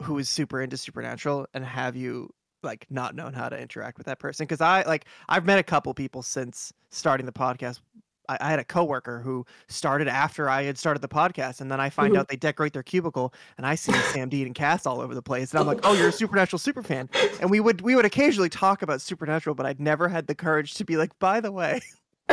[0.02, 2.30] who is super into supernatural, and have you
[2.64, 4.46] like not known how to interact with that person?
[4.46, 7.80] Because I like I've met a couple people since starting the podcast.
[8.30, 11.80] I, I had a coworker who started after I had started the podcast, and then
[11.80, 12.20] I find Mhm.
[12.20, 15.22] out they decorate their cubicle, and I see Sam Dean and Cass all over the
[15.22, 17.10] place, and I'm like, "Oh, you're a supernatural super fan."
[17.42, 20.74] And we would we would occasionally talk about supernatural, but I'd never had the courage
[20.76, 21.82] to be like, "By the way,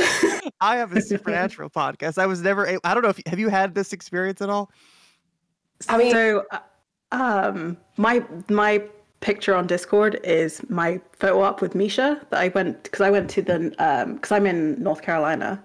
[0.61, 2.69] I have a supernatural podcast." I was never.
[2.85, 4.71] I don't know if have you had this experience at all?
[5.89, 6.59] I mean- so uh,
[7.11, 8.83] um, my my
[9.23, 13.31] picture on Discord is my photo op with Misha that I went because I went
[13.31, 15.63] to the um because I'm in North Carolina.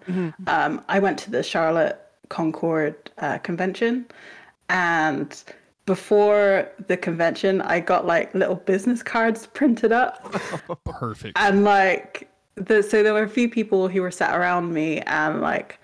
[0.48, 4.06] Um, I went to the Charlotte Concord uh, convention,
[4.70, 5.44] and
[5.86, 10.32] before the convention, I got like little business cards printed up.
[10.86, 11.38] Perfect.
[11.38, 15.42] and like the so there were a few people who were sat around me and
[15.42, 15.80] like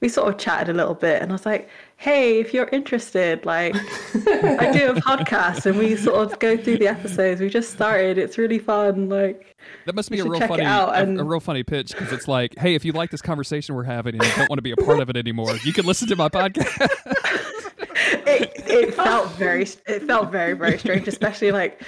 [0.00, 1.68] we sort of chatted a little bit and I was like,
[2.02, 6.78] hey, if you're interested, like I do a podcast and we sort of go through
[6.78, 7.40] the episodes.
[7.40, 8.18] We just started.
[8.18, 9.08] It's really fun.
[9.08, 9.54] Like
[9.86, 12.58] That must be a real funny, out a- a, real funny pitch because it's like,
[12.58, 14.76] hey, if you like this conversation we're having and you don't want to be a
[14.76, 16.66] part of it anymore, you can listen to my podcast.
[18.26, 21.82] it, it felt very it felt very very strange especially like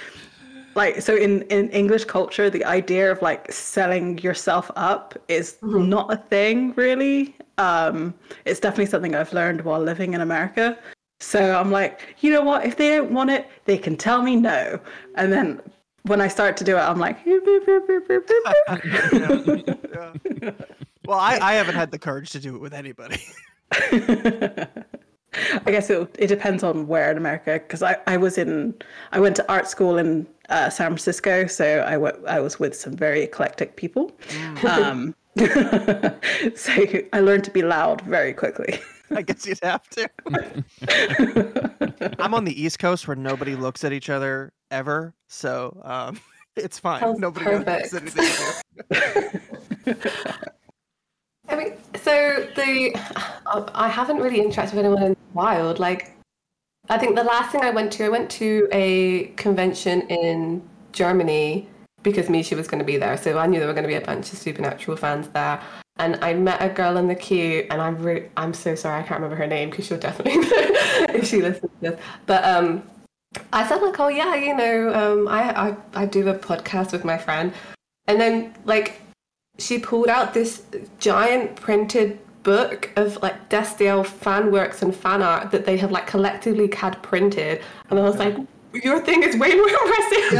[0.75, 6.11] like so in in english culture the idea of like selling yourself up is not
[6.13, 7.35] a thing really.
[7.57, 8.13] Um
[8.45, 10.77] it's definitely something i've learned while living in america.
[11.19, 12.65] So i'm like you know what?
[12.65, 14.79] If they don't want it they can tell me no.
[15.15, 15.61] And then
[16.03, 17.17] when i start to do it i'm like
[21.07, 23.21] Well, I, I haven't had the courage to do it with anybody.
[23.71, 24.67] I
[25.65, 28.73] guess it it depends on where in America because I, I was in
[29.11, 32.75] I went to art school in uh, San Francisco, so I wa- I was with
[32.75, 34.11] some very eclectic people.
[34.67, 36.71] Um, so
[37.13, 38.79] I learned to be loud very quickly.
[39.15, 40.09] I guess you'd have to.
[42.19, 46.19] I'm on the East Coast where nobody looks at each other ever, so um,
[46.55, 47.01] it's fine.
[47.01, 47.93] Sounds nobody perfect.
[47.93, 49.41] notices anything.
[49.85, 50.09] you do.
[51.47, 52.91] I mean, so the
[53.75, 55.79] I haven't really interacted with anyone in the wild.
[55.79, 56.15] Like,
[56.89, 61.67] I think the last thing I went to, I went to a convention in Germany
[62.03, 63.95] because Misha was going to be there, so I knew there were going to be
[63.95, 65.59] a bunch of Supernatural fans there.
[65.97, 69.03] And I met a girl in the queue, and I'm re- I'm so sorry I
[69.03, 70.47] can't remember her name because she'll definitely know
[71.09, 71.99] if she listens to this.
[72.25, 72.83] But um,
[73.51, 77.05] I said like, oh yeah, you know, um, I, I I do a podcast with
[77.05, 77.53] my friend,
[78.07, 79.01] and then like
[79.57, 80.63] she pulled out this
[80.99, 86.07] giant printed book of like Destiel fan works and fan art that they have like
[86.07, 88.37] collectively had printed, and I was like,
[88.73, 90.31] your thing is way more impressive.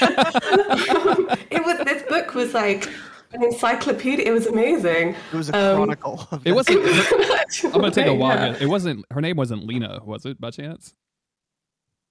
[1.50, 2.88] it was this book was like
[3.32, 4.24] an encyclopedia.
[4.26, 5.14] It was amazing.
[5.32, 6.26] It was a Um, chronicle.
[6.32, 6.80] Of It wasn't.
[7.64, 8.52] I'm gonna take a wild Yeah.
[8.52, 8.62] guess.
[8.62, 9.04] It wasn't.
[9.12, 10.40] Her name wasn't Lena, was it?
[10.40, 10.94] By chance?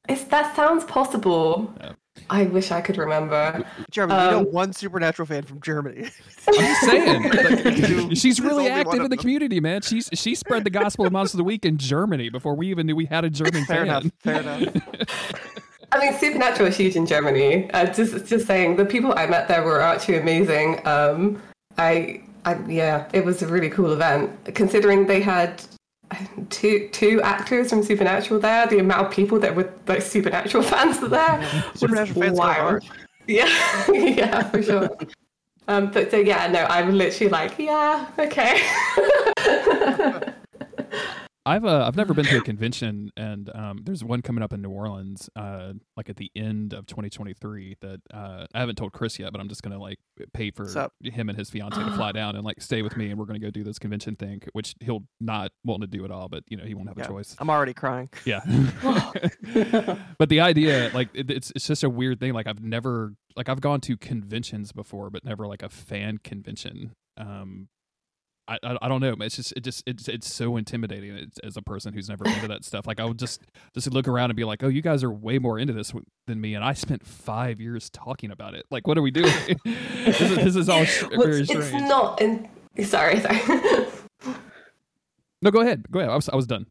[0.10, 1.74] It's, that sounds possible.
[1.80, 1.94] Yeah.
[2.30, 3.66] I wish I could remember.
[3.90, 4.24] Germany.
[4.24, 6.10] you know um, one supernatural fan from Germany.
[6.48, 7.24] I'm just saying.
[8.08, 9.82] like, she's really active in the community, man.
[9.82, 12.88] She's she spread the gospel of Monsters of the Week in Germany before we even
[12.88, 13.88] knew we had a German fair fan.
[13.88, 14.06] enough.
[14.20, 14.76] Fair enough.
[15.94, 17.70] I mean, Supernatural is huge in Germany.
[17.72, 20.86] Uh, just, just saying, the people I met there were actually amazing.
[20.88, 21.42] Um,
[21.78, 24.32] I, I, yeah, it was a really cool event.
[24.56, 25.62] Considering they had
[26.50, 31.00] two two actors from Supernatural there, the amount of people that were like Supernatural fans
[31.02, 32.84] were there, was Supernatural fans wild.
[33.28, 33.48] Yeah,
[33.94, 34.90] yeah, for sure.
[35.68, 38.60] Um, but so yeah, no, I'm literally like, yeah, okay.
[41.52, 44.62] I've uh, I've never been to a convention, and um, there's one coming up in
[44.62, 47.78] New Orleans, uh, like at the end of 2023.
[47.82, 50.00] That uh, I haven't told Chris yet, but I'm just gonna like
[50.34, 50.66] pay for
[51.04, 53.40] him and his fiance to fly down and like stay with me, and we're gonna
[53.40, 56.56] go do this convention thing, which he'll not want to do at all, but you
[56.56, 57.06] know he won't have Yeah.
[57.06, 57.36] a choice.
[57.40, 58.10] I'm already crying.
[58.26, 58.42] Yeah.
[60.18, 62.34] but the idea, like, it, it's it's just a weird thing.
[62.34, 66.94] Like, I've never, like, I've gone to conventions before, but never like a fan convention.
[67.18, 67.68] Um,
[68.52, 69.16] I, I, I don't know.
[69.22, 72.42] It's just it just it's it's so intimidating it's, as a person who's never been
[72.42, 72.86] to that stuff.
[72.86, 73.42] Like I would just
[73.74, 75.94] just look around and be like, oh, you guys are way more into this
[76.28, 78.66] than me, and I spent five years talking about it.
[78.70, 79.32] Like, what are we doing?
[79.66, 82.22] this, is, this is all sh- Well, very it's not.
[82.22, 82.50] In-
[82.84, 83.40] sorry, sorry.
[85.42, 86.12] no, go ahead, go ahead.
[86.12, 86.68] I was I was done.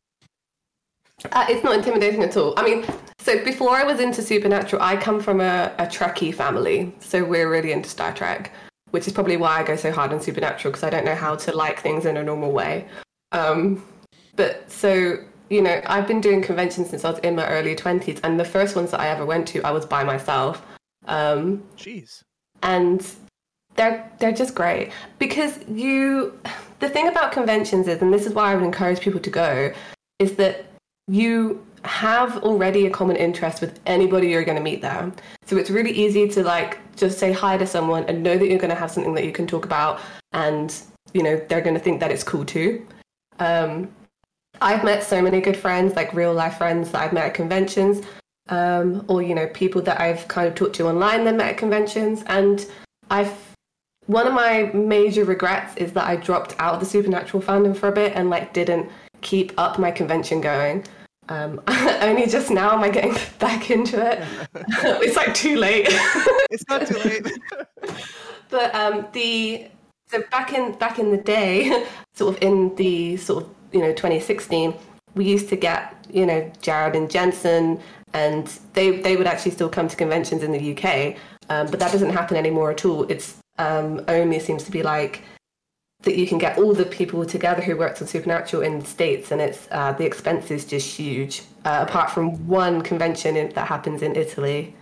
[1.33, 2.55] Uh, it's not intimidating at all.
[2.57, 2.85] I mean,
[3.19, 6.95] so before I was into Supernatural, I come from a, a Trekkie family.
[7.01, 8.53] So we're really into Star Trek,
[8.91, 11.37] which is probably why I go so hard on Supernatural because I don't know how
[11.37, 12.87] to like things in a normal way.
[13.33, 13.85] Um,
[14.37, 15.17] but so,
[15.49, 18.21] you know, I've been doing conventions since I was in my early 20s.
[18.25, 20.65] And the first ones that I ever went to, I was by myself.
[21.07, 22.23] Um, Jeez.
[22.63, 23.07] and
[23.77, 26.39] they're they're just great because you
[26.81, 29.73] the thing about conventions is and this is why I would encourage people to go
[30.19, 30.67] is that
[31.09, 35.13] you have already a common interest with anybody you're going to meet there.
[35.45, 38.59] So it's really easy to like just say hi to someone and know that you're
[38.59, 40.01] going to have something that you can talk about
[40.33, 40.75] and
[41.13, 42.87] you know they're going to think that it's cool too.
[43.39, 43.91] Um,
[44.61, 48.05] I've met so many good friends like real life friends that I've met at conventions
[48.51, 51.57] um, or you know people that I've kind of talked to online that met at
[51.57, 52.23] conventions.
[52.27, 52.67] And
[53.11, 53.33] I've
[54.07, 57.89] one of my major regrets is that I dropped out of the supernatural fandom for
[57.89, 58.91] a bit and like didn't
[59.21, 60.85] keep up my convention going.
[61.31, 61.63] Um,
[62.03, 64.23] only just now am I getting back into it.
[65.03, 65.87] it's like too late.
[66.51, 67.39] It's not too late.
[68.51, 69.69] but um, the
[70.09, 73.93] so back in back in the day, sort of in the sort of you know
[73.93, 74.75] 2016,
[75.15, 77.81] we used to get you know Jared and Jensen,
[78.13, 81.17] and they they would actually still come to conventions in the UK,
[81.49, 83.05] um, but that doesn't happen anymore at all.
[83.05, 85.23] It's um, only seems to be like
[86.03, 89.31] that you can get all the people together who worked on Supernatural in the states,
[89.31, 91.43] and it's uh, the expense is just huge.
[91.65, 94.75] Uh, apart from one convention in, that happens in Italy.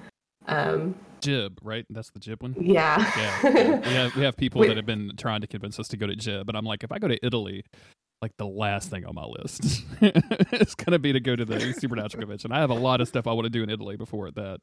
[0.47, 1.85] Um, Jib, right?
[1.91, 2.55] That's the Jib one.
[2.61, 2.99] yeah.
[3.17, 3.81] Yeah, yeah.
[3.89, 6.15] we have we have people that have been trying to convince us to go to
[6.15, 7.65] Jib, but I'm like, if I go to Italy,
[8.23, 9.65] like the last thing on my list
[10.01, 12.53] is gonna be to go to the Supernatural convention.
[12.53, 14.61] I have a lot of stuff I want to do in Italy before that.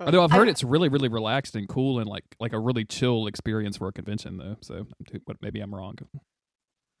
[0.00, 2.58] I know I've heard I- it's really, really relaxed and cool and like like a
[2.58, 4.56] really chill experience for a convention though.
[4.60, 4.86] So,
[5.26, 5.96] but maybe I'm wrong.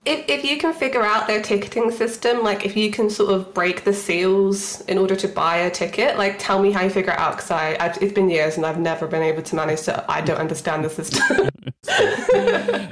[0.06, 3.54] If, if you can figure out their ticketing system, like if you can sort of
[3.54, 7.12] break the seals in order to buy a ticket, like tell me how you figure
[7.12, 9.82] it out because I I've, it's been years and I've never been able to manage
[9.82, 10.04] to.
[10.10, 11.48] I don't understand the system.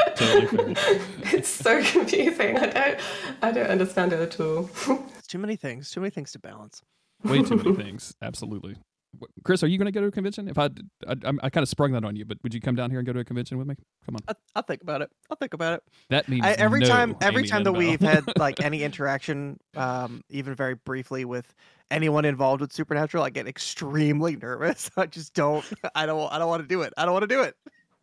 [1.35, 2.59] It's so confusing.
[2.59, 2.99] I don't
[3.43, 4.69] I don't understand it at all.
[5.19, 5.91] It's too many things.
[5.91, 6.83] Too many things to balance.
[7.25, 8.15] Way too many things.
[8.23, 8.77] Absolutely.
[9.21, 10.49] Wh- Chris, are you going to go to a convention?
[10.49, 10.67] If I,
[11.07, 13.07] I, I'm- kind of sprung that on you, but would you come down here and
[13.07, 13.75] go to a convention with me?
[14.07, 14.21] Come on.
[14.29, 15.11] I, I'll think about it.
[15.31, 15.83] I'll think about it.
[16.11, 19.59] That means I, every no, time, every Amy time that we've had like any interaction,
[19.77, 21.55] um, even very briefly with
[21.91, 24.91] anyone involved with Supernatural, I get extremely nervous.
[24.97, 25.65] I just don't.
[25.95, 26.33] I don't.
[26.33, 26.93] I don't want to do it.
[26.97, 27.55] I don't want to do it.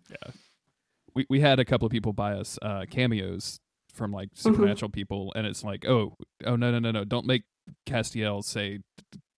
[0.10, 0.32] Yeah.
[1.16, 3.60] We, we had a couple of people buy us uh, cameos
[3.94, 4.50] from like Mm-hmm.
[4.54, 7.44] supernatural people, and it's like, oh, oh no, no, no, no, don't make
[7.86, 8.80] Castiel say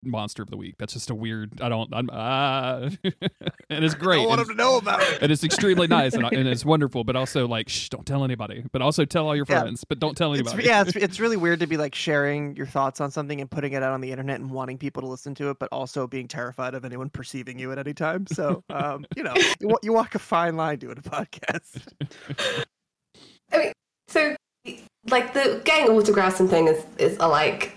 [0.03, 0.77] monster of the week.
[0.79, 1.61] That's just a weird.
[1.61, 1.89] I don't.
[1.95, 2.89] I'm ah,
[3.71, 4.17] and it's I great.
[4.19, 5.23] don't want and, them to know about it.
[5.23, 8.65] and it's extremely nice and, and it's wonderful, but also like, shh, don't tell anybody.
[8.73, 9.61] But also tell all your Yeah.
[9.63, 10.67] friends, but don't tell It's, anybody.
[10.69, 13.73] yeah, it's, it's really weird to be like sharing your thoughts on something and putting
[13.73, 16.29] it out on the internet and wanting people to listen to it, but also being
[16.29, 18.27] terrified of anyone perceiving you at any time.
[18.29, 21.83] So, um, you know, you, you walk a fine line doing a podcast.
[23.53, 23.73] I mean,
[24.09, 24.37] so
[25.09, 27.75] like the getting autographs and thing is is a, like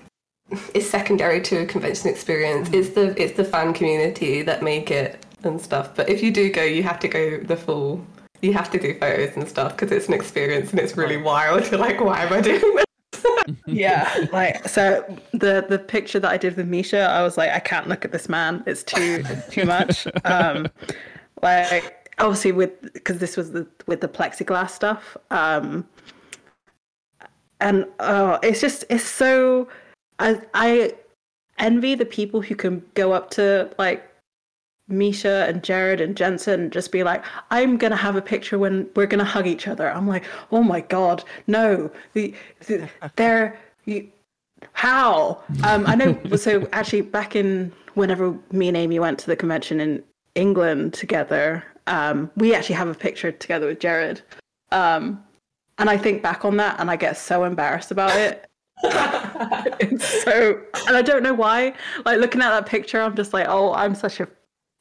[0.73, 2.69] is secondary to a convention experience.
[2.71, 5.95] It's the it's the fan community that make it and stuff.
[5.95, 8.05] But if you do go, you have to go the full.
[8.41, 11.65] You have to do photos and stuff because it's an experience and it's really wild.
[11.71, 12.85] You're like, why am I doing this?
[13.65, 17.59] yeah, like so the the picture that I did with Misha, I was like, I
[17.59, 18.63] can't look at this man.
[18.65, 20.07] It's too too much.
[20.25, 20.67] Um,
[21.41, 25.17] like obviously with because this was the with the plexiglass stuff.
[25.31, 25.85] Um,
[27.59, 29.67] and oh, it's just it's so
[30.23, 30.93] I I
[31.59, 34.09] envy the people who can go up to like
[34.87, 38.89] Misha and Jared and Jensen and just be like, I'm gonna have a picture when
[38.95, 39.89] we're gonna hug each other.
[39.89, 42.33] I'm like, oh my god, no, the,
[42.67, 44.09] the, they're you,
[44.71, 45.41] how?
[45.63, 46.17] Um, I know.
[46.37, 50.03] So actually, back in whenever me and Amy went to the convention in
[50.35, 54.21] England together, um, we actually have a picture together with Jared.
[54.71, 55.23] Um,
[55.77, 58.49] and I think back on that, and I get so embarrassed about it.
[59.79, 61.73] it's so, and I don't know why.
[62.05, 64.27] Like looking at that picture, I'm just like, oh, I'm such a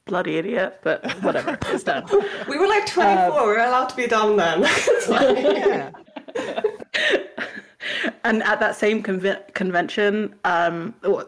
[0.05, 0.79] bloody idiot.
[0.83, 2.05] But whatever, it's done.
[2.47, 3.41] We were like 24.
[3.41, 4.61] we were allowed to be dumb then.
[5.09, 5.91] Like- Yeah.
[8.23, 11.27] and at that same conve- convention, um, w-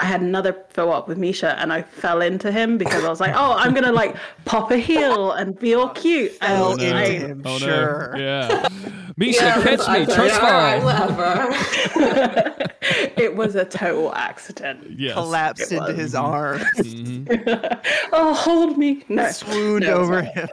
[0.00, 3.20] I had another throw up with Misha, and I fell into him because I was
[3.20, 6.84] like, "Oh, I'm gonna like pop a heel and be all cute." And Oh, no.
[6.84, 7.42] into I- him.
[7.44, 7.58] Oh, no.
[7.58, 8.14] Sure.
[8.16, 8.68] Yeah.
[9.16, 10.06] Misha, Yeah, catch me.
[10.06, 11.10] was Trust like, "All right, fall.
[11.10, 12.64] whatever.
[13.20, 14.86] it was a total accident.
[14.98, 15.12] Yes.
[15.14, 16.62] Collapsed into his arms.
[16.78, 17.80] Mhm.
[18.12, 19.04] oh, hold me!
[19.10, 20.32] No, Swooned no, over not.
[20.34, 20.48] him.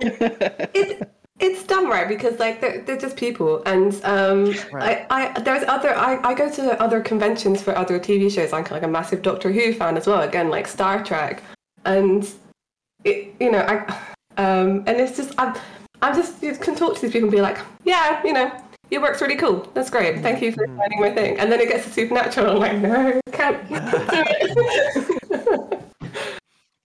[0.00, 1.02] it's
[1.40, 2.08] it's dumb, right?
[2.08, 5.06] Because like they're, they're just people, and um, Right.
[5.10, 8.52] I, I there's other I, I go to other conventions for other TV shows.
[8.52, 10.22] I'm like a massive Doctor Who fan as well.
[10.22, 11.42] Again, like Star Trek,
[11.84, 12.28] and
[13.02, 13.78] it you know I
[14.36, 15.54] um and it's just I'm
[16.02, 18.52] I'm just you can talk to these people and be like, yeah, you know.
[18.90, 19.66] Your work's really cool.
[19.72, 20.20] That's great.
[20.20, 21.40] Thank you for finding my thing.
[21.40, 22.52] And then it gets to supernatural.
[22.52, 25.80] I'm like, no, can't do it.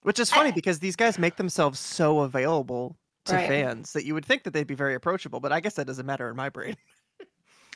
[0.04, 2.96] Which is funny because these guys make themselves so available
[3.30, 3.48] to Right.
[3.48, 6.06] fans that you would think that they'd be very approachable, but I guess that doesn't
[6.06, 6.76] matter in my brain.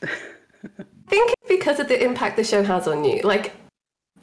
[0.04, 0.08] I
[1.08, 3.22] think because of the impact the show has on you.
[3.24, 3.54] Like,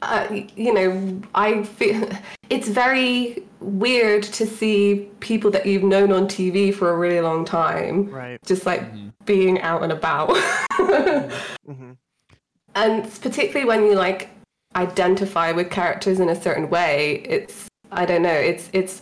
[0.01, 2.09] uh, you know, I feel
[2.49, 7.45] it's very weird to see people that you've known on TV for a really long
[7.45, 8.39] time, Right.
[8.45, 8.83] just like
[9.25, 10.29] being out and about.
[10.71, 11.91] mm-hmm.
[12.75, 14.29] and particularly when you like
[14.75, 19.01] identify with characters in a certain way, it's I don't know, it's it's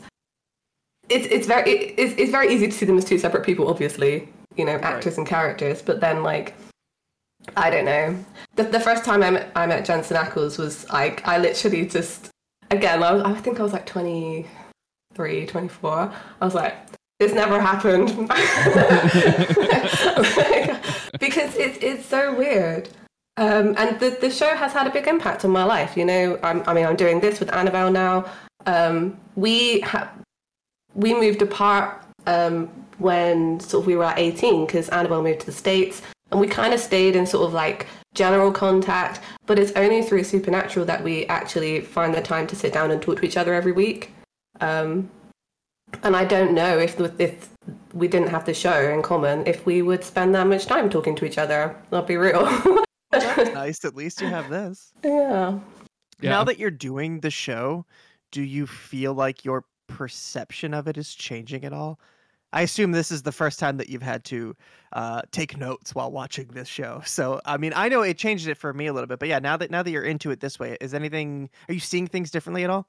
[1.09, 3.67] it's it's very it, it's, it's very easy to see them as two separate people,
[3.67, 5.81] obviously, you know, actors and characters.
[5.81, 6.55] But then like
[7.57, 8.17] I don't know.
[8.55, 12.29] The, the first time I met, I met Jensen Ackles was like I literally just
[12.71, 16.13] again I, was, I think I was like 23, 24.
[16.41, 16.75] I was like
[17.19, 18.29] this never happened
[20.37, 22.89] Like, because it's it's so weird.
[23.37, 25.95] Um, and the, the show has had a big impact on my life.
[25.95, 28.25] You know, I'm, I mean, I'm doing this with Annabelle now.
[28.65, 30.11] Um, we ha-
[30.95, 35.45] we moved apart um, when sort of we were at 18 because Annabelle moved to
[35.45, 39.21] the States, and we kind of stayed in sort of like general contact.
[39.45, 43.01] But it's only through Supernatural that we actually find the time to sit down and
[43.01, 44.11] talk to each other every week.
[44.61, 45.09] Um,
[46.03, 47.49] and I don't know if if
[47.93, 51.15] we didn't have the show in common, if we would spend that much time talking
[51.15, 51.75] to each other.
[51.91, 52.45] I'll be real.
[53.11, 53.83] That's nice.
[53.85, 54.93] At least you have this.
[55.03, 55.59] yeah.
[56.21, 56.31] Yeah.
[56.31, 57.85] Now that you're doing the show,
[58.31, 61.99] do you feel like your perception of it is changing at all?
[62.51, 64.55] I assume this is the first time that you've had to
[64.93, 67.01] uh, take notes while watching this show.
[67.05, 69.39] So, I mean, I know it changed it for me a little bit, but yeah,
[69.39, 71.49] now that now that you're into it this way, is anything?
[71.67, 72.87] Are you seeing things differently at all?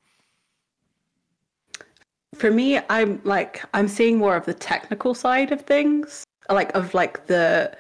[2.35, 6.95] for me i'm like i'm seeing more of the technical side of things like of
[6.95, 7.77] like the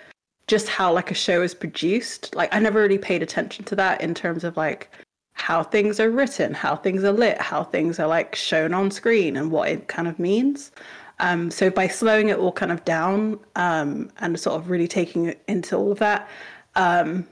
[0.46, 4.00] just how like a show is produced like i never really paid attention to that
[4.00, 4.90] in terms of like
[5.40, 9.36] how things are written how things are lit how things are like shown on screen
[9.36, 10.70] and what it kind of means
[11.18, 15.26] um, so by slowing it all kind of down um, and sort of really taking
[15.26, 16.28] it into all of that
[16.76, 17.26] um,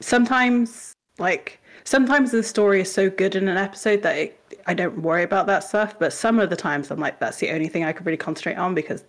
[0.00, 5.02] sometimes like sometimes the story is so good in an episode that it, I don't
[5.02, 5.98] worry about that stuff.
[5.98, 8.56] But some of the times I'm like, that's the only thing I could really concentrate
[8.56, 9.04] on because,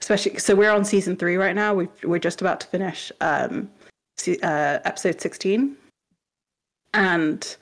[0.00, 1.74] especially, so we're on season three right now.
[1.74, 3.70] we we're just about to finish um,
[4.42, 5.76] uh, episode 16.
[6.94, 7.56] And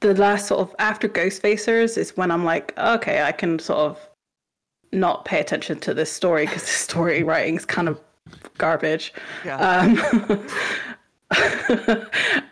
[0.00, 3.78] the last sort of after Ghost Facers is when I'm like, okay, I can sort
[3.78, 4.08] of
[4.92, 8.00] not pay attention to this story because the story writing is kind of
[8.58, 9.12] garbage.
[9.44, 9.56] Yeah.
[9.56, 10.46] Um,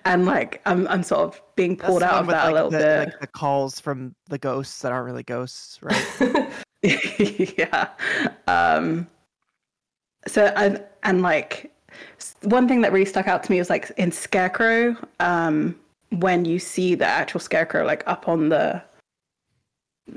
[0.04, 2.78] and like I'm, I'm sort of being pulled the out of that a little the,
[2.78, 3.08] bit.
[3.08, 6.50] Like the calls from the ghosts that aren't really ghosts, right?
[7.58, 7.88] yeah.
[8.46, 9.06] Um,
[10.26, 11.69] so and and like
[12.42, 15.78] one thing that really stuck out to me was like in Scarecrow, um,
[16.10, 18.82] when you see the actual Scarecrow like up on the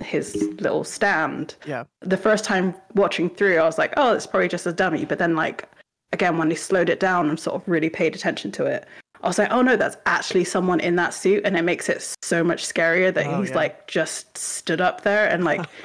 [0.02, 1.56] his little stand.
[1.68, 1.84] Yeah.
[2.02, 5.06] The first time watching through, I was like, oh, it's probably just a dummy.
[5.06, 5.70] But then like
[6.14, 8.88] again, when they slowed it down and sort of really paid attention to it,
[9.22, 12.16] I was like, oh no, that's actually someone in that suit, and it makes it
[12.22, 13.56] so much scarier that Oh, he's yeah.
[13.56, 15.66] like just stood up there and like.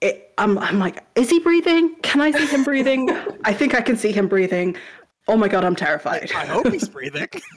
[0.00, 1.94] It, I'm, I'm like, is he breathing?
[2.02, 3.08] Can I see him breathing?
[3.44, 4.76] I think I can see him breathing.
[5.26, 6.30] Oh my god, I'm terrified.
[6.32, 7.28] I hope he's breathing.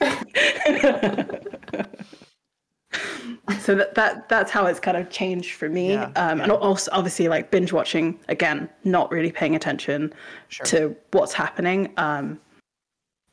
[3.60, 5.92] so that, that that's how it's kind of changed for me.
[5.92, 10.12] Yeah, um, And also, obviously, like binge watching again, not really paying attention
[10.48, 10.64] Sure.
[10.66, 11.92] to what's happening.
[11.98, 12.40] Um,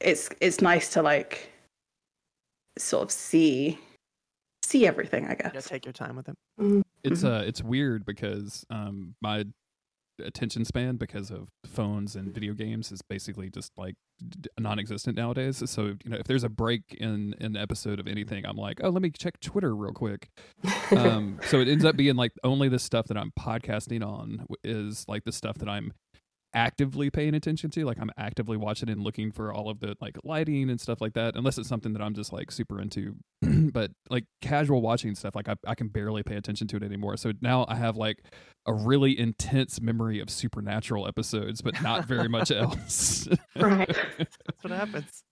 [0.02, 1.52] it's it's nice to like
[2.78, 3.80] sort of see
[4.64, 5.26] see everything.
[5.28, 5.70] I Yeah, guess.
[5.70, 6.36] take your time with it.
[7.04, 7.42] It's Mhm.
[7.42, 9.46] uh it's weird because um my
[10.24, 13.96] attention span because of phones and video games is basically just like
[14.60, 15.62] non-existent nowadays.
[15.70, 18.80] So you know if there's a break in in an episode of anything, I'm like,
[18.84, 20.30] oh, let me check Twitter real quick.
[20.96, 25.04] Um, so it ends up being like only the stuff that I'm podcasting on is
[25.08, 25.94] like the stuff that I'm
[26.56, 30.16] actively paying attention to like i'm actively watching and looking for all of the like
[30.24, 33.92] lighting and stuff like that unless it's something that i'm just like super into but
[34.10, 37.34] like casual watching stuff like I, I can barely pay attention to it anymore so
[37.42, 38.24] now i have like
[38.66, 43.88] a really intense memory of supernatural episodes but not very much else Right.
[44.18, 45.24] That's what happens.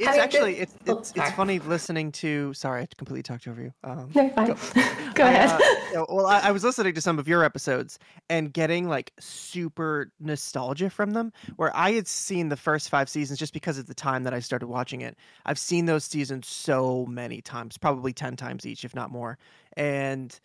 [0.00, 2.54] It's I mean, actually it's oh, it's, it's funny listening to.
[2.54, 3.72] Sorry, I completely talked over you.
[3.84, 4.46] Um, No, fine.
[5.14, 5.60] Go, I, ahead.
[5.94, 7.98] uh, well, I, I was listening to some of your episodes
[8.30, 11.34] and getting like super nostalgia from them.
[11.56, 14.40] Where I had seen the first five seasons just because of the time that I
[14.40, 15.18] started watching it.
[15.44, 19.36] I've seen those seasons so many times, probably ten times each, if not more.
[19.76, 20.38] And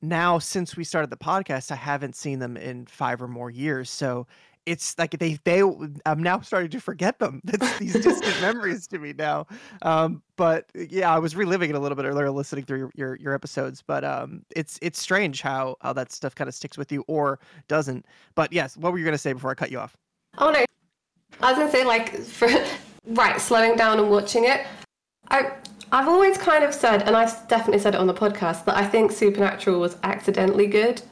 [0.00, 3.90] now, since we started the podcast, I haven't seen them in five or more years.
[3.90, 4.26] So
[4.66, 5.62] it's like they they
[6.06, 7.40] I'm now starting to forget them.
[7.52, 9.46] It's these distant memories to me now.
[9.82, 13.16] Um, but yeah, I was reliving it a little bit earlier, listening through your, your
[13.16, 13.82] your episodes.
[13.86, 17.40] But um, it's it's strange how how that stuff kind of sticks with you or
[17.68, 18.06] doesn't.
[18.34, 19.96] But yes, what were you gonna say before I cut you off?
[20.38, 20.64] Oh no,
[21.40, 22.48] I was gonna say like for
[23.06, 24.66] right slowing down and watching it.
[25.30, 25.52] I
[25.92, 28.86] I've always kind of said, and I've definitely said it on the podcast, that I
[28.86, 31.02] think Supernatural was accidentally good,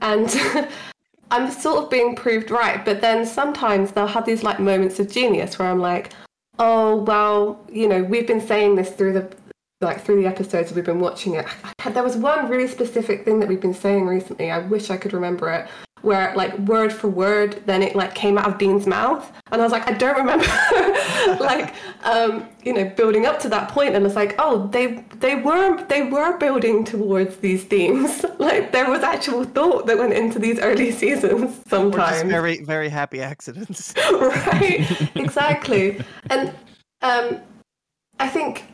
[0.00, 0.28] and
[1.30, 2.84] I'm sort of being proved right.
[2.84, 6.12] But then sometimes they'll have these like moments of genius where I'm like,
[6.58, 9.36] oh well, you know, we've been saying this through the
[9.80, 11.46] like through the episodes we've been watching it.
[11.92, 14.50] There was one really specific thing that we've been saying recently.
[14.50, 15.68] I wish I could remember it
[16.06, 19.32] where like word for word then it like came out of dean's mouth.
[19.50, 20.46] And i was like i don't remember
[21.44, 23.96] like um you know building up to that point.
[23.96, 28.24] And it's like oh they they were they were building towards these themes.
[28.38, 32.22] Like there was actual thought that went into these early seasons sometimes.
[32.30, 33.92] very very happy accidents.
[34.12, 34.86] right
[35.16, 36.00] exactly.
[36.30, 36.54] And
[37.02, 37.40] um
[38.20, 38.64] i think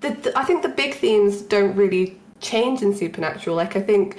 [0.00, 3.56] the, the i think the big themes don't really change in supernatural.
[3.56, 4.18] Like i think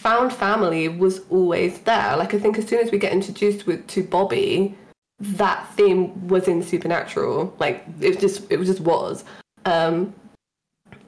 [0.00, 2.16] found family was always there.
[2.16, 4.74] Like i think as soon as we get introduced with to bobby
[5.20, 7.54] that theme was in supernatural.
[7.58, 9.24] Like it just it just was.
[9.66, 10.14] Um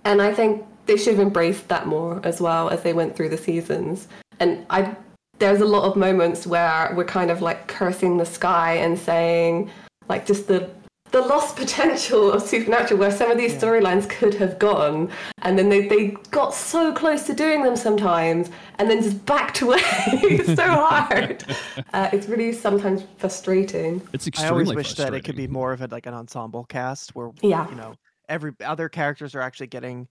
[0.05, 3.31] and i think they should have embraced that more as well as they went through
[3.31, 4.09] the seasons.
[4.41, 4.95] And i
[5.39, 9.71] there's a lot of moments where we're kind of like cursing the sky and saying
[10.09, 10.69] like just the
[11.13, 15.11] the lost potential of supernatural where some of these storylines could have gone
[15.43, 19.61] and then they, they got so close to doing them sometimes and then just backed
[19.61, 19.81] away.
[20.43, 21.45] So hard.
[21.93, 24.03] Uh, it's really sometimes frustrating.
[24.13, 27.15] It's I always wish that it could be more of a, like an ensemble cast
[27.15, 27.69] where Yeah.
[27.69, 27.95] you know
[28.29, 30.09] every other characters are actually getting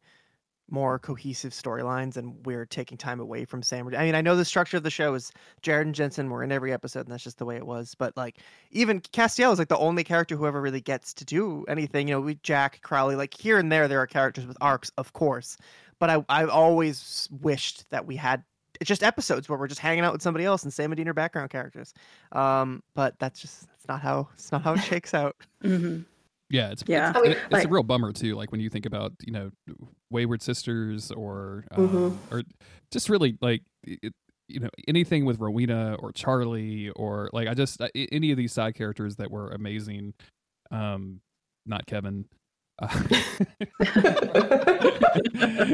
[0.72, 3.88] more cohesive storylines and we're taking time away from Sam.
[3.96, 6.52] I mean, I know the structure of the show is Jared and Jensen were in
[6.52, 7.94] every episode and that's just the way it was.
[7.96, 8.38] But like
[8.72, 12.08] even Castiel is like the only character who ever really gets to do anything.
[12.08, 15.14] You know, we Jack, Crowley, like here and there there are characters with arcs, of
[15.14, 15.58] course.
[16.00, 18.44] But I I've always wished that we had
[18.84, 21.14] just episodes where we're just hanging out with somebody else and Sam and Dean are
[21.14, 21.94] background characters.
[22.32, 25.36] Um, but that's just that's not how it's not how it shakes out.
[25.62, 26.02] hmm
[26.52, 27.10] Yeah, it's Yeah.
[27.10, 28.36] it's, I mean, it's like- a real bummer too.
[28.36, 29.52] Like when you think about you know
[30.10, 31.96] Wayward Sisters or Mhm.
[32.12, 32.44] um, or
[32.92, 34.14] just really like it,
[34.48, 38.52] you know anything with Rowena or Charlie or like I just I- any of these
[38.54, 40.14] side characters that were amazing.
[40.72, 41.22] Um,
[41.66, 42.26] not Kevin.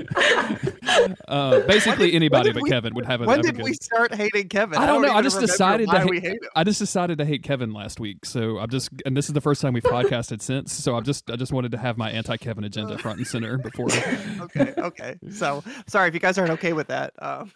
[1.27, 4.49] Uh, basically, did- anybody but we- Kevin would have a, when did we start hating
[4.49, 4.79] Kevin?
[4.79, 5.13] I don't know.
[5.13, 6.39] I just decided to why hate, hate him.
[6.55, 8.25] I just decided to hate Kevin last week.
[8.25, 10.73] So I'm just, and this is the first time we've podcasted since.
[10.73, 13.89] So I'm just, I just wanted to have my anti-Kevin agenda front and center before.
[14.41, 15.15] okay, okay.
[15.29, 17.13] So sorry if you guys aren't okay with that.
[17.19, 17.51] Um,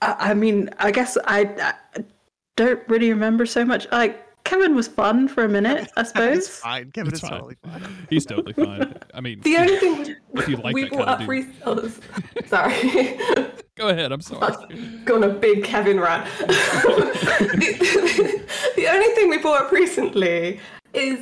[0.00, 2.04] I, I mean, I guess I, I
[2.56, 3.90] don't really remember so much.
[3.90, 6.38] Like Kevin was fun for a minute, I suppose.
[6.38, 6.90] is fine.
[6.92, 7.38] Kevin It's is fine.
[7.40, 8.06] totally fine.
[8.10, 8.94] He's totally fine.
[9.14, 11.28] I mean, the only thing we, if you like we that kind of up dude.
[11.28, 11.90] recently
[12.46, 12.74] sorry
[13.76, 14.12] go ahead.
[14.12, 14.54] I'm sorry.
[15.04, 16.26] gone a big Kevin rant.
[16.38, 16.46] the,
[18.76, 20.60] the only thing we brought up recently
[20.92, 21.20] is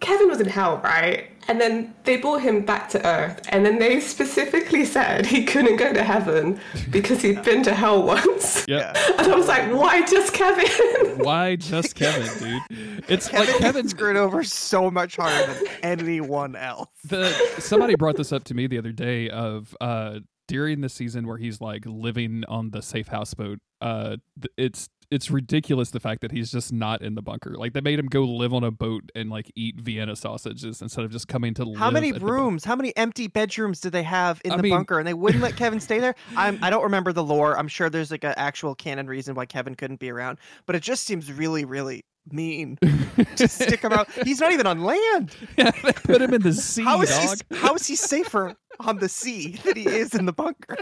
[0.00, 1.30] Kevin was in hell, right?
[1.52, 5.76] And then they brought him back to Earth, and then they specifically said he couldn't
[5.76, 6.58] go to heaven
[6.90, 8.64] because he'd been to hell once.
[8.68, 8.94] Yeah.
[9.18, 11.18] And I was like, why just Kevin?
[11.22, 13.04] Why just Kevin, dude?
[13.06, 13.88] It's Kevin like gets Kevin.
[13.88, 16.88] screwed over so much harder than anyone else.
[17.04, 17.28] The
[17.58, 21.36] somebody brought this up to me the other day of uh during the season where
[21.36, 23.58] he's like living on the safe houseboat.
[23.82, 24.16] Uh,
[24.56, 27.54] it's it's ridiculous the fact that he's just not in the bunker.
[27.56, 31.04] Like they made him go live on a boat and like eat Vienna sausages instead
[31.04, 31.78] of just coming to live.
[31.78, 32.64] How many rooms?
[32.64, 34.98] How many empty bedrooms did they have in I the mean- bunker?
[34.98, 36.14] And they wouldn't let Kevin stay there.
[36.36, 37.58] I'm, I don't remember the lore.
[37.58, 40.82] I'm sure there's like an actual canon reason why Kevin couldn't be around, but it
[40.82, 42.78] just seems really, really mean
[43.36, 44.10] to stick him out.
[44.24, 45.34] He's not even on land.
[45.56, 47.38] yeah, they put him in the sea, How is dog.
[47.50, 47.56] he?
[47.56, 50.76] How is he safer on the sea than he is in the bunker?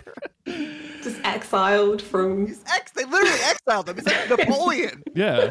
[0.47, 2.47] just exiled from.
[2.47, 2.93] He's ex.
[2.93, 3.97] They literally exiled him.
[3.97, 5.03] He's like Napoleon.
[5.14, 5.51] Yeah.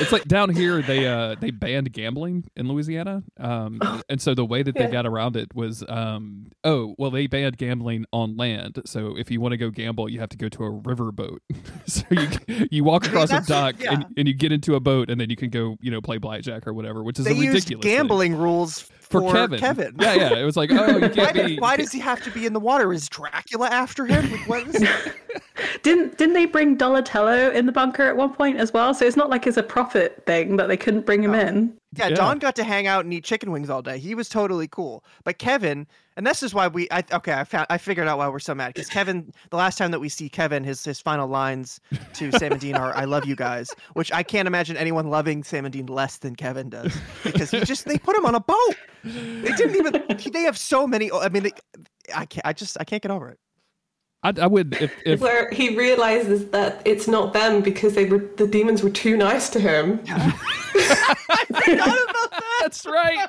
[0.00, 3.22] It's like down here they uh they banned gambling in Louisiana.
[3.38, 4.90] Um and so the way that they Yeah.
[4.90, 8.80] got around it was um oh, well they banned gambling on land.
[8.86, 11.42] So if you want to go gamble, you have to go to a river boat.
[11.86, 12.28] so you
[12.70, 14.08] you walk across a dock and, yeah.
[14.16, 16.66] and you get into a boat and then you can go, you know, play blackjack
[16.66, 17.96] or whatever, which is They a used ridiculous thing.
[17.96, 19.60] gambling rules for, for, Kevin.
[19.60, 19.94] Kevin.
[20.00, 20.34] Yeah, yeah.
[20.38, 22.46] It was like, oh, you Why, can't does- be why does he have to be
[22.46, 22.92] in the water?
[22.92, 24.30] Is Dracula after him?
[24.32, 24.84] Like, what is
[25.82, 28.94] Didn't didn't they bring Donatello in the bunker at one point as well?
[28.94, 31.76] So it's not like it's a prophet thing that they couldn't bring him in.
[31.96, 32.14] Yeah, Yeah.
[32.14, 33.98] Don got to hang out and eat chicken wings all day.
[33.98, 35.04] He was totally cool.
[35.24, 38.28] But Kevin, and this is why we, I okay, I found, I figured out why
[38.28, 41.26] we're so mad because Kevin, the last time that we see Kevin, his his final
[41.26, 41.80] lines
[42.14, 45.42] to Sam and Dean are "I love you guys," which I can't imagine anyone loving
[45.42, 48.40] Sam and Dean less than Kevin does because he just they put him on a
[48.40, 48.76] boat.
[49.02, 50.04] They didn't even.
[50.32, 51.10] They have so many.
[51.10, 51.52] I mean, they,
[52.14, 52.46] I can't.
[52.46, 53.38] I just I can't get over it.
[54.24, 58.24] I, I would if, if Where he realizes that it's not them because they were
[58.36, 60.00] the demons were too nice to him.
[62.60, 63.28] that's right.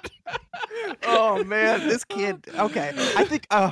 [1.04, 2.46] Oh man, this kid.
[2.58, 3.46] Okay, I think.
[3.52, 3.72] Uh,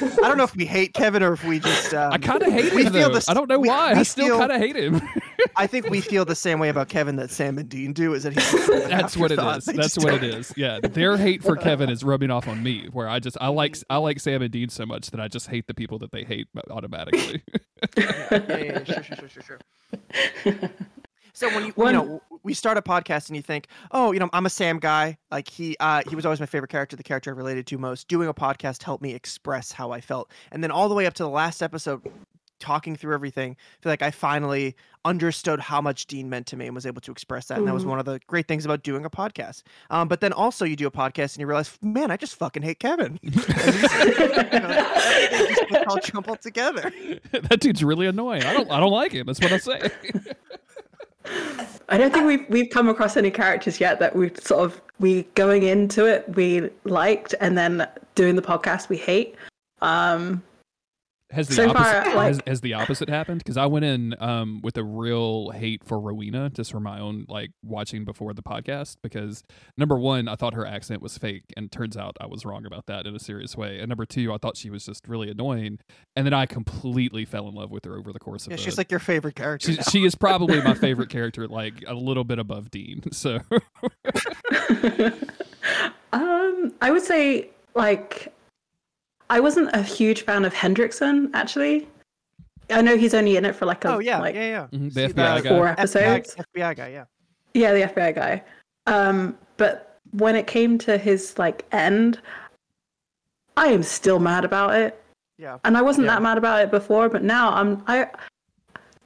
[0.00, 1.92] I don't know if we hate Kevin or if we just.
[1.94, 3.08] Um, I kind of hate we him though.
[3.10, 3.92] this- I don't know we- why.
[3.94, 5.00] we I still feel- kind of hate him.
[5.56, 8.14] I think we feel the same way about Kevin that Sam and Dean do.
[8.14, 9.64] Is that he's That's what it is.
[9.64, 10.52] They That's what it don't- is.
[10.56, 12.88] Yeah, their hate for Kevin is rubbing off on me.
[12.92, 15.48] Where I just I like I like Sam and Dean so much that I just
[15.48, 17.42] hate the people that they hate automatically.
[17.96, 19.58] Yeah, yeah, yeah, sure, sure, sure, sure,
[20.42, 20.70] sure.
[21.32, 24.28] So when you, you know we start a podcast and you think, oh, you know,
[24.34, 25.16] I'm a Sam guy.
[25.30, 28.08] Like he, uh, he was always my favorite character, the character I related to most.
[28.08, 31.14] Doing a podcast helped me express how I felt, and then all the way up
[31.14, 32.02] to the last episode,
[32.60, 36.66] talking through everything, I feel like I finally understood how much Dean meant to me
[36.66, 37.58] and was able to express that.
[37.58, 37.88] And that was Mhm.
[37.88, 39.62] one of the great things about doing a podcast.
[39.88, 42.62] Um, but then also you do a podcast and you realize, man, I just fucking
[42.62, 43.18] hate Kevin.
[43.24, 43.92] And these-
[44.52, 46.92] you know, just get all jumbled together.
[47.32, 48.44] that dude's really annoying.
[48.44, 49.26] I don't I don't like him.
[49.26, 49.90] That's what I say.
[51.88, 55.22] I don't think we've we've come across any characters yet that we sort of we
[55.34, 59.34] going into it we liked and then doing the podcast we hate.
[59.82, 60.42] Um,
[61.32, 63.38] Has the So far, opposite like- has, has the opposite happened?
[63.38, 67.24] Because I went in um with a real hate for Rowena just for my own
[67.28, 69.42] like watching before the podcast because
[69.78, 72.86] number one I thought her accent was fake and turns out I was wrong about
[72.86, 75.78] that in a serious way and number two I thought she was just really annoying
[76.16, 78.62] and then I completely fell in love with her over the course of Yeah, the,
[78.62, 79.72] she's like your favorite character.
[79.72, 83.38] she, she is probably my favorite character like a little bit above Dean so
[86.12, 88.32] um, I would say like
[89.30, 91.88] I wasn't a huge fan of Henriksen actually.
[92.68, 94.78] I know he's only in it for like a Oh yeah, like yeah, yeah.
[94.78, 95.48] Mhm, the See, FBI guy.
[95.48, 96.36] four FBI, episodes.
[96.54, 97.04] FBI guy, yeah.
[97.54, 98.42] Yeah, the FBI guy.
[98.86, 102.20] Um, but when it came to his like end,
[103.56, 105.02] I am still mad about it.
[105.38, 105.58] Yeah.
[105.64, 106.14] And I wasn't Yeah.
[106.14, 108.08] that mad about it before, but now I'm I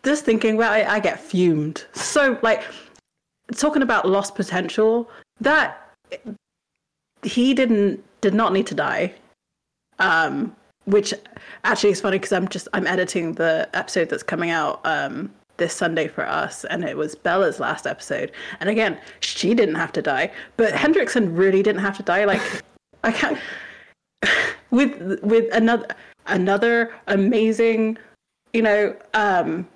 [0.03, 1.87] just thinking about it, I get fumed.
[1.95, 2.65] So like
[3.57, 5.11] talking about lost potential,
[5.41, 5.91] that
[7.23, 9.15] he didn't did not need to die.
[9.99, 10.55] Um,
[10.87, 11.15] which
[11.65, 15.73] actually is funny because I'm just I'm editing the episode that's coming out um this
[15.73, 18.33] Sunday for us, and it was Bella's last episode.
[18.61, 22.25] And again, she didn't have to die, but Henriksen really didn't have to die.
[22.25, 22.43] Like
[23.05, 23.39] I can't
[24.71, 25.87] with with another
[26.27, 27.97] another amazing,
[28.53, 29.67] you know, um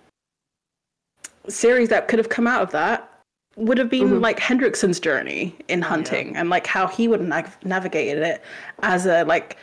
[1.49, 3.11] series that could have come out of that
[3.57, 4.21] would have been Mhm.
[4.21, 8.43] like Henriksen's journey in hunting and like how he would have nav- navigated it
[8.83, 9.57] as a like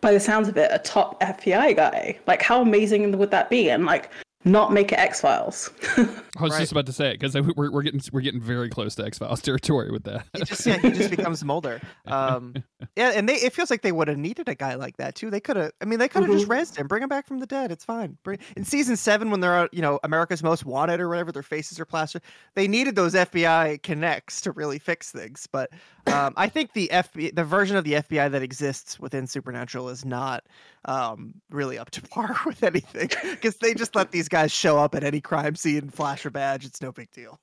[0.00, 3.70] by the sounds of it a top FBI guy like how amazing would that be
[3.70, 4.10] and like
[4.46, 6.60] not make it X Files I was Right.
[6.60, 9.18] just about to say it because we're, we're getting we're getting very close to X
[9.18, 10.24] Files territory with that.
[10.34, 11.78] He just yeah, he just becomes Mulder.
[12.06, 12.54] Um,
[12.96, 15.28] Yeah, and they it feels like they would have needed a guy like that too.
[15.30, 15.72] They could have.
[15.82, 16.56] I mean, they could have just Mhm.
[16.58, 17.70] rezzed him, bring him back from the dead.
[17.70, 18.16] It's fine.
[18.24, 21.42] Bring, in season seven, when they're uh, you know America's Most Wanted or whatever, their
[21.42, 22.22] faces are plastered.
[22.54, 25.46] They needed those FBI connects to really fix things.
[25.52, 25.70] But
[26.06, 30.04] um, I think the FBI, the version of the FBI that exists within Supernatural, is
[30.04, 30.44] not
[30.86, 34.94] um, really up to par with anything because they just let these guys show up
[34.94, 36.64] at any crime scene, flash a badge.
[36.64, 37.38] It's no big deal.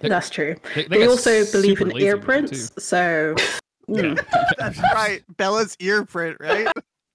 [0.00, 0.56] They- That's true.
[0.74, 3.34] They, They, got also believe in lazy ear prints, so
[3.88, 4.18] mm,
[4.58, 5.22] That's right.
[5.36, 6.68] Bella's ear print, right?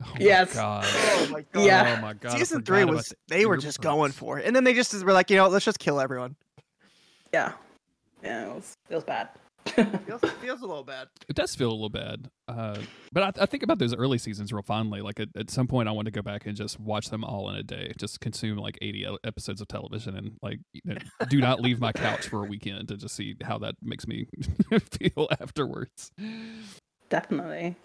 [0.06, 0.54] Oh Yes.
[0.56, 0.84] God.
[0.88, 1.66] Oh my god.
[1.66, 1.96] Yeah.
[1.98, 2.32] Oh my god.
[2.38, 3.94] Season three was the they were just prints.
[3.96, 6.36] going for it, and then they just were like, you know, let's just kill everyone.
[7.32, 7.54] yeah,
[8.24, 9.30] yeah, it was, it was bad.
[10.06, 11.08] Feels, feels a little bad.
[11.30, 12.78] It does feel a little bad, uh,
[13.12, 15.02] but I, I think about those early seasons real fondly.
[15.02, 17.50] Like at, at some point, I want to go back and just watch them all
[17.50, 20.96] in a day, just consume like eighty e- episodes of television, and like you know,
[21.30, 24.28] do not leave my couch for a weekend to just see how that makes me
[24.92, 26.12] feel afterwards.
[27.10, 27.76] Definitely.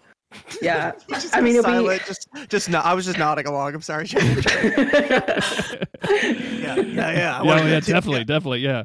[0.61, 0.91] Yeah.
[1.33, 3.75] I mean, go it'll be- just just no, I was just nodding along.
[3.75, 4.07] I'm sorry.
[6.09, 7.41] Yeah, yeah, yeah.
[7.41, 8.83] I yeah, yeah, to- definitely, definitely, yeah.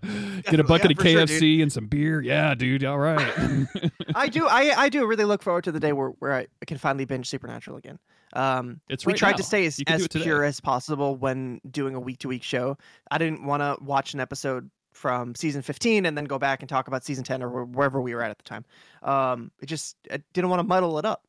[0.51, 2.21] Get a bucket yeah, of for sure, KFC and some beer.
[2.21, 2.85] Yeah, dude.
[2.85, 3.67] All right.
[4.15, 4.47] I do.
[4.47, 7.29] I I do really look forward to the day where where I can finally binge
[7.29, 7.99] Supernatural again.
[8.35, 11.17] Um, It's we right tried to stay as, You can do as pure as possible
[11.17, 12.77] when doing a week to week show.
[13.11, 16.69] I didn't want to watch an episode from season 15 and then go back and
[16.69, 18.65] talk about season 10 or wherever we were at at the time.
[19.03, 21.25] Um, it just I didn't want to muddle it up.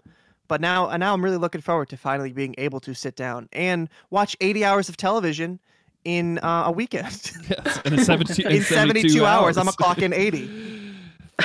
[0.47, 3.49] But now, and now I'm really looking forward to finally being able to sit down
[3.51, 5.59] and watch 80 hours of television
[6.03, 7.31] in uh, a weekend.
[7.49, 10.83] yes, in, a 70, in 72 hours, I'm a clock in 80.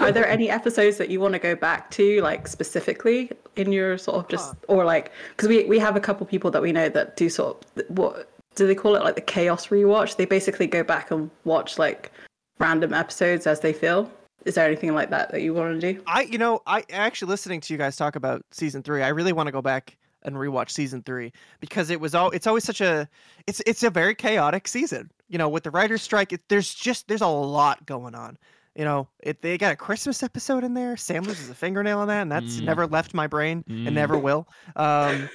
[0.00, 3.98] Are there any episodes that you want to go back to, like specifically in your
[3.98, 6.88] sort of just, or like, because we we have a couple people that we know
[6.88, 10.16] that do sort of what do they call it, like the chaos rewatch?
[10.16, 12.12] They basically go back and watch like
[12.58, 14.10] random episodes as they feel.
[14.44, 16.02] Is there anything like that that you want to do?
[16.06, 19.02] I, you know, I actually listening to you guys talk about season three.
[19.02, 22.30] I really want to go back and rewatch season three because it was all.
[22.30, 23.08] It's always such a.
[23.46, 25.10] It's it's a very chaotic season.
[25.28, 28.38] You know, with the writers' strike, it, there's just there's a lot going on.
[28.74, 30.96] You know, it they got a Christmas episode in there.
[30.96, 32.64] Sam loses a fingernail on that, and that's Mm.
[32.64, 33.86] never left my brain Mm.
[33.86, 34.48] and never will.
[34.76, 35.28] Um,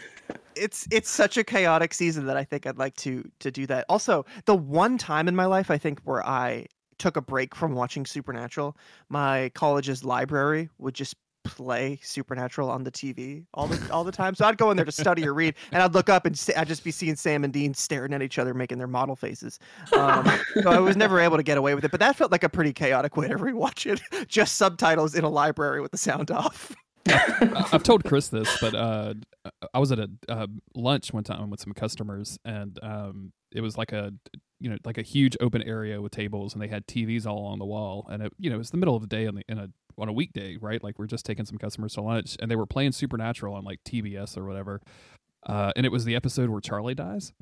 [0.55, 3.85] it's it's such a chaotic season that I think I'd like to to do that.
[3.89, 7.73] Also, the one time in my life I think where I took a break from
[7.73, 8.77] watching Supernatural,
[9.09, 14.35] my college's library would just play Supernatural on the TV all the all the time.
[14.35, 16.67] So I'd go in there to study or read, and I'd look up and I'd
[16.67, 19.59] just be seeing Sam and Dean staring at each other, making their model faces.
[19.95, 20.29] Um,
[20.61, 22.49] so I was never able to get away with it, but that felt like a
[22.49, 24.01] pretty chaotic way to rewatch it.
[24.27, 26.75] Just subtitles in a library with the sound off.
[27.07, 29.13] I've told Chris this, but uh,
[29.73, 33.77] I was at a uh, lunch one time with some customers, and um, it was
[33.77, 34.11] like a
[34.59, 37.59] you know like a huge open area with tables, and they had TVs all along
[37.59, 39.57] the wall, and it, you know it's the middle of the day on the in
[39.59, 40.83] a on a weekday, right?
[40.83, 43.79] Like we're just taking some customers to lunch, and they were playing Supernatural on like
[43.83, 44.81] TBS or whatever,
[45.45, 47.33] uh, and it was the episode where Charlie dies.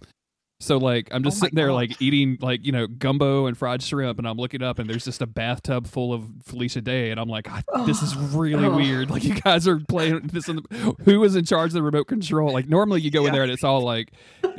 [0.62, 1.74] So like I'm just Oh sitting there God.
[1.74, 5.04] like eating like you know gumbo and fried shrimp, and I'm looking up and there's
[5.06, 7.48] just a bathtub full of Felicia Day, and I'm like,
[7.86, 8.76] this is really Oh.
[8.76, 9.10] weird.
[9.10, 10.48] Like you guys are playing this.
[10.48, 12.54] In the, who is in charge of the remote control?
[12.54, 14.12] Like normally you go in there and it's all like,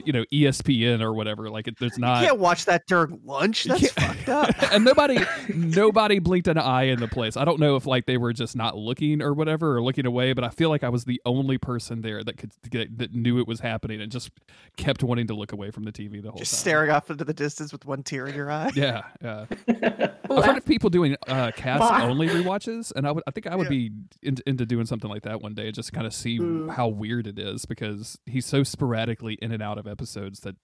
[0.05, 1.49] you know, ESPN or whatever.
[1.49, 2.25] Like it, there's You not.
[2.25, 3.65] can't watch that during lunch.
[3.65, 4.51] That's fucked up.
[4.73, 5.19] and nobody
[5.55, 7.37] nobody blinked an eye in the place.
[7.37, 10.33] I don't know if like they were just not looking or whatever or looking away,
[10.33, 13.39] but I feel like I was the only person there that could get, that knew
[13.39, 14.31] it was happening and just
[14.77, 16.59] kept wanting to look away from the TV the whole Just time.
[16.59, 18.71] staring off into the distance with one tear in your eye.
[18.75, 19.47] Yeah, yeah.
[20.31, 22.03] I've heard of people doing uh, Cass Why?
[22.05, 23.71] only rewatches, and I would, I think I would Yeah.
[23.71, 23.91] be
[24.23, 26.75] in, into doing something like that one day, just to kind of see Mm.
[26.75, 30.57] how weird it is because he's so sporadically in and out of episodes that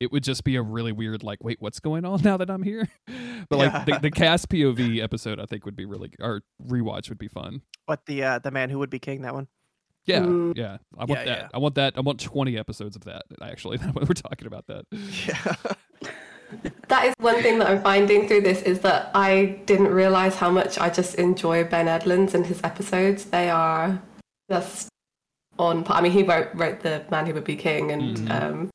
[0.00, 2.62] it would just be a really weird, like, wait, what's going on now that I'm
[2.64, 2.88] here?
[3.48, 3.98] But like the, Yeah.
[4.00, 7.62] the Cass POV episode, I think would be really, or rewatch would be fun.
[7.86, 9.22] What the uh, the man who would be king?
[9.22, 9.46] That one.
[10.06, 10.56] Yeah, Mm.
[10.56, 11.38] yeah, I want Yeah, that.
[11.38, 11.48] yeah.
[11.52, 11.94] I want that.
[11.96, 13.22] I want 20 episodes of that.
[13.42, 14.84] Actually, we're talking about that.
[15.26, 15.72] Yeah.
[16.86, 20.48] That is one thing that I'm finding through this is that I didn't realize how
[20.48, 23.24] much I just enjoy Ben Edlund's and his episodes.
[23.24, 24.00] They are
[24.48, 24.88] just
[25.58, 25.84] on.
[25.88, 28.30] I mean, he wrote wrote the Man Who Would Be King, and Mhm.
[28.42, 28.70] um,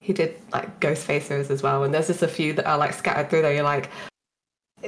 [0.00, 1.84] he did like Ghost Facers as well.
[1.84, 3.54] And there's just a few that are like scattered through there.
[3.54, 3.90] You're like,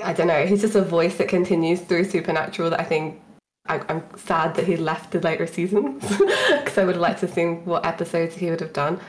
[0.03, 0.45] I don't know.
[0.47, 3.20] He's just a voice that continues through Supernatural that I think.
[3.68, 7.28] I, I'm sad that he left the later seasons because I would have liked to
[7.28, 9.00] see what episodes he would have done.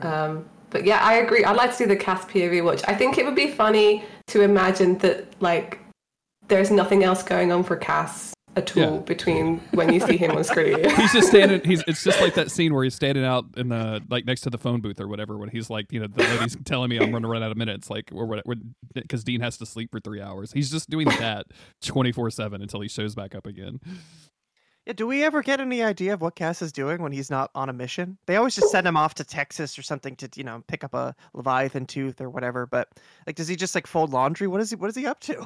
[0.00, 1.44] Um, but yeah, I agree.
[1.44, 2.82] I'd like to do the Cass POV watch.
[2.88, 5.80] I think it would be funny to imagine that like
[6.48, 8.98] there's nothing else going on for Cass at tool Yeah.
[9.00, 10.82] between when you see him on screen.
[10.96, 14.02] he's just standing he's it's just like that scene where he's standing out in the
[14.08, 16.56] like next to the phone booth or whatever when he's like you know the lady's
[16.64, 18.42] telling me i'm gonna run out of minutes like or what
[18.94, 21.46] because dean has to sleep for three hours he's just doing that
[21.82, 23.78] 24 7 until he shows back up again
[24.86, 27.50] Yeah, do we ever get any idea of what Cass is doing when he's not
[27.56, 28.18] on a mission?
[28.28, 30.94] They always just send him off to Texas or something to, you know, pick up
[30.94, 32.66] a Leviathan tooth or whatever.
[32.66, 32.86] But
[33.26, 34.46] like, does he just like fold laundry?
[34.46, 34.76] What is he?
[34.76, 35.44] What is he up to?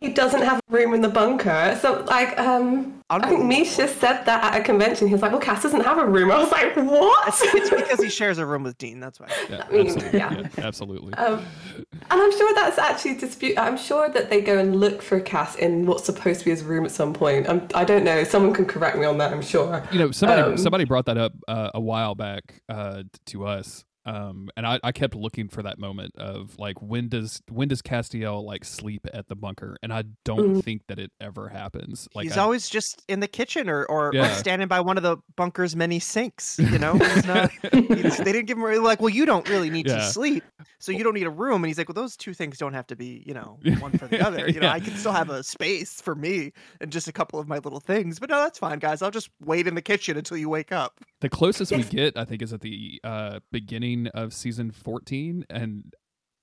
[0.00, 1.78] Apparently, he doesn't have a room in the bunker.
[1.80, 5.08] So, like, um, I think Misha said that at a convention.
[5.08, 8.00] He was like, "Well, Cass doesn't have a room." I was like, "What?" It's because
[8.00, 9.00] he shares a room with Dean.
[9.00, 9.28] That's why.
[9.50, 10.18] Yeah, I mean, absolutely.
[10.18, 10.40] yeah.
[10.40, 11.14] yeah, absolutely.
[11.14, 11.44] Um,
[11.92, 13.58] and I'm sure that's actually dispute.
[13.58, 16.62] I'm sure that they go and look for Cass in what's supposed to be his
[16.62, 17.48] room at some point.
[17.48, 18.24] I'm, I don't know.
[18.24, 19.32] Someone can correct me on that.
[19.32, 19.84] I'm sure.
[19.92, 23.84] you know somebody Um, somebody brought that up uh, a while back uh, to us
[24.06, 27.82] um, and I, I kept looking for that moment of like when does when does
[27.82, 30.64] Castiel like sleep at the bunker and I don't Mm.
[30.64, 34.16] think that it ever happens like he's I- always just in the kitchen or, or,
[34.16, 36.58] or standing by one of the bunker's many sinks.
[36.58, 36.94] You know,
[37.26, 37.80] not, they
[38.32, 39.96] didn't give him like, well, you don't really need Yeah.
[39.96, 40.44] to sleep,
[40.78, 41.62] so you don't need a room.
[41.62, 44.06] And he's like, well, those two things don't have to be, you know, one for
[44.06, 44.48] the other.
[44.48, 47.46] You know, I can still have a space for me and just a couple of
[47.46, 48.18] my little things.
[48.18, 49.02] But no, that's fine, guys.
[49.02, 51.00] I'll just wait in the kitchen until you wake up.
[51.20, 55.94] The closest we get I think is at the uh, beginning of season 14 and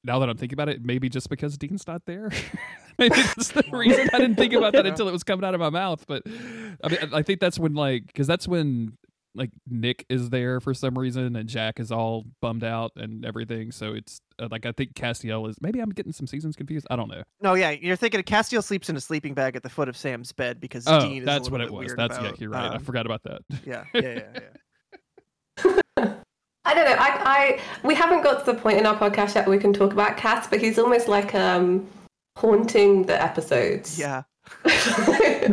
[0.03, 2.29] now that I'm thinking about it maybe just because Dean's not there
[2.97, 5.59] maybe that's the reason I didn't think about that until it was coming out of
[5.59, 8.97] my mouth but I mean I think that's when like because that's when
[9.37, 13.71] like Nick is there for some reason and Jack is all bummed out and everything.
[13.71, 16.87] So it's uh, like I think Castiel is maybe I'm getting some seasons confused.
[16.89, 17.23] I don't know.
[17.41, 20.31] No, yeah, you're thinking Castiel sleeps in a sleeping bag at the foot of Sam's
[20.31, 21.93] bed because Oh, Dean is that's what it was.
[21.95, 22.71] That's yeah, you're right.
[22.71, 23.41] I um, forgot about that.
[23.65, 24.39] yeah, yeah, yeah, yeah.
[26.67, 26.97] I don't know.
[26.99, 29.71] I, I we haven't got to the point in our podcast yet where we can
[29.71, 31.87] talk about Cass, but he's almost like um
[32.37, 33.97] haunting the episodes.
[33.97, 34.23] Yeah.
[34.65, 35.51] it,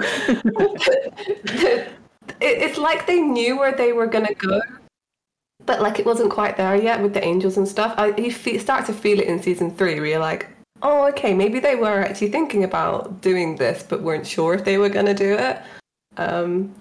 [2.40, 4.60] it's like they knew where they were gonna go,
[5.64, 7.94] but like it wasn't quite there yet with the angels and stuff.
[7.96, 10.48] I, you fe- start to feel it in season three, where you're like,
[10.82, 14.78] oh, okay, maybe they were actually thinking about doing this, but weren't sure if they
[14.78, 15.62] were gonna do it.
[16.16, 16.74] Um,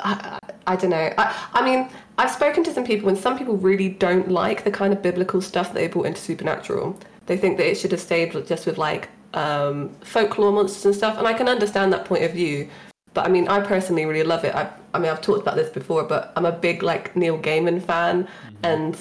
[0.00, 1.12] I, I, don't know.
[1.18, 1.88] I, I mean,
[2.18, 5.40] I've spoken to some people, and some people really don't like the kind of biblical
[5.40, 6.98] stuff that they brought into Supernatural.
[7.26, 11.18] They think that it should have stayed just with like um, folklore monsters and stuff,
[11.18, 12.68] and I can understand that point of view.
[13.14, 14.54] But I mean, I personally really love it.
[14.54, 17.82] I, I mean, I've talked about this before, but I'm a big like Neil Gaiman
[17.82, 18.28] fan,
[18.62, 18.96] and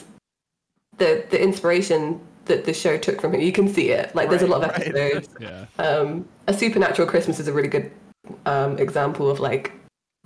[0.97, 4.14] the the inspiration that the show took from him, you can see it.
[4.14, 4.88] Like, there's a lot of right.
[4.88, 5.30] episodes.
[5.39, 5.66] Yeah.
[5.80, 7.91] Um, a supernatural Christmas is a really good
[8.45, 9.72] um, example of like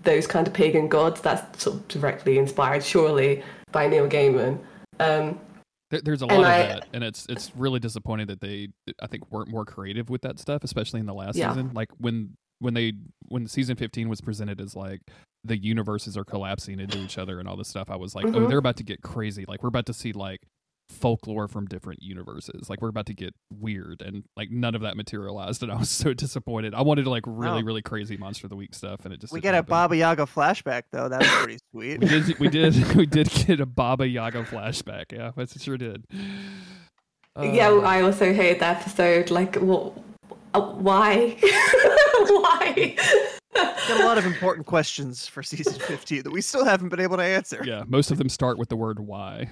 [0.04, 1.22] those kind of pagan gods.
[1.22, 4.60] That's sort of directly inspired, surely, by Neil Gaiman.
[5.00, 5.40] Um,
[5.90, 8.70] There, there's a lot I- of that, and it's it's really disappointing that they
[9.02, 11.50] I think weren't more creative with that stuff, especially in the last Yeah.
[11.50, 11.72] season.
[11.74, 12.94] Like when when they
[13.30, 15.02] when season 15 was presented as like
[15.44, 18.32] the universes are collapsing into each other and all this stuff, I was like, oh,
[18.32, 18.50] Mhm.
[18.50, 19.46] they're about to get crazy.
[19.48, 20.42] Like we're about to see like
[20.90, 22.70] folklore from different universes.
[22.70, 25.90] Like we're about to get weird, and like none of that materialized, and I was
[26.04, 26.74] so disappointed.
[26.74, 27.66] I wanted to, like really No.
[27.68, 29.64] really crazy monster of the week stuff, and it just We didn't get a.
[29.64, 31.10] Baba Yaga flashback though.
[31.10, 32.00] That was pretty sweet.
[32.02, 35.12] We did we did we did get a Baba Yaga flashback.
[35.12, 36.06] Yeah, we sure did.
[36.12, 39.30] yeah, Uh, I also hated the episode.
[39.32, 39.94] Like, what?
[40.54, 41.38] Uh, why?
[41.42, 42.96] why?
[43.54, 47.18] Got a lot of important questions for season 15 that we still haven't been able
[47.18, 47.64] to answer.
[47.66, 49.50] yeah, most of them start with the word why.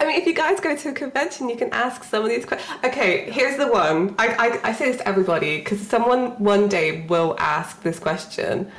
[0.00, 2.44] I mean, if you guys go to a convention, you can ask some of these
[2.44, 2.78] questions.
[2.84, 4.14] Okay, here's the one.
[4.18, 8.70] I, I, I say this to everybody because someone one day will ask this question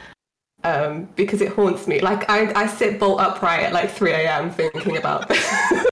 [0.66, 2.00] um, because it haunts me.
[2.02, 4.52] Like, I, I sit bolt upright at like 3 a.m.
[4.52, 5.88] thinking about this.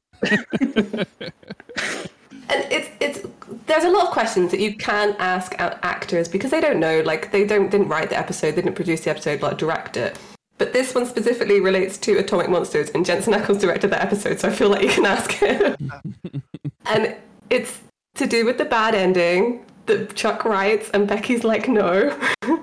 [2.50, 3.28] and it's it's
[3.66, 7.32] there's a lot of questions that you can ask actors because they don't know like
[7.32, 10.18] they don't didn't write the episode they didn't produce the episode like direct it
[10.58, 14.48] but this one specifically relates to atomic monsters and jensen ackles directed that episode so
[14.48, 15.76] i feel like you can ask him.
[16.86, 17.16] And
[17.50, 17.80] it's
[18.16, 22.18] to do with the bad ending that chuck writes and becky's like no.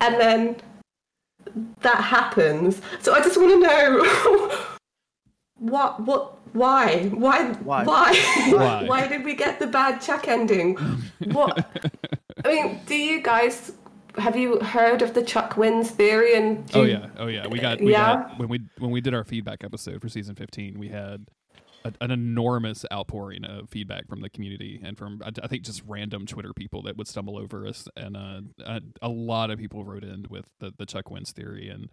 [0.00, 0.56] And then
[1.80, 2.82] that happens.
[3.00, 4.66] So i just want to know
[5.58, 7.06] what what why?
[7.08, 7.84] Why Why?
[7.84, 8.14] why?
[8.50, 8.84] Why?
[8.86, 10.76] why did we get the bad chuck ending?
[11.32, 11.66] What?
[12.44, 13.72] I mean do you guys
[14.16, 17.46] have you heard of the chuck wins theory and do oh yeah, oh yeah.
[17.46, 18.16] We got we Yeah?
[18.28, 21.26] got when we when we did our feedback episode for season fifteen, we had
[21.84, 25.82] a, an enormous outpouring of feedback from the community and from I, I think just
[25.86, 29.84] random Twitter people that would stumble over us, and uh, a, a lot of people
[29.84, 31.88] wrote in with the the Chuck wins theory and.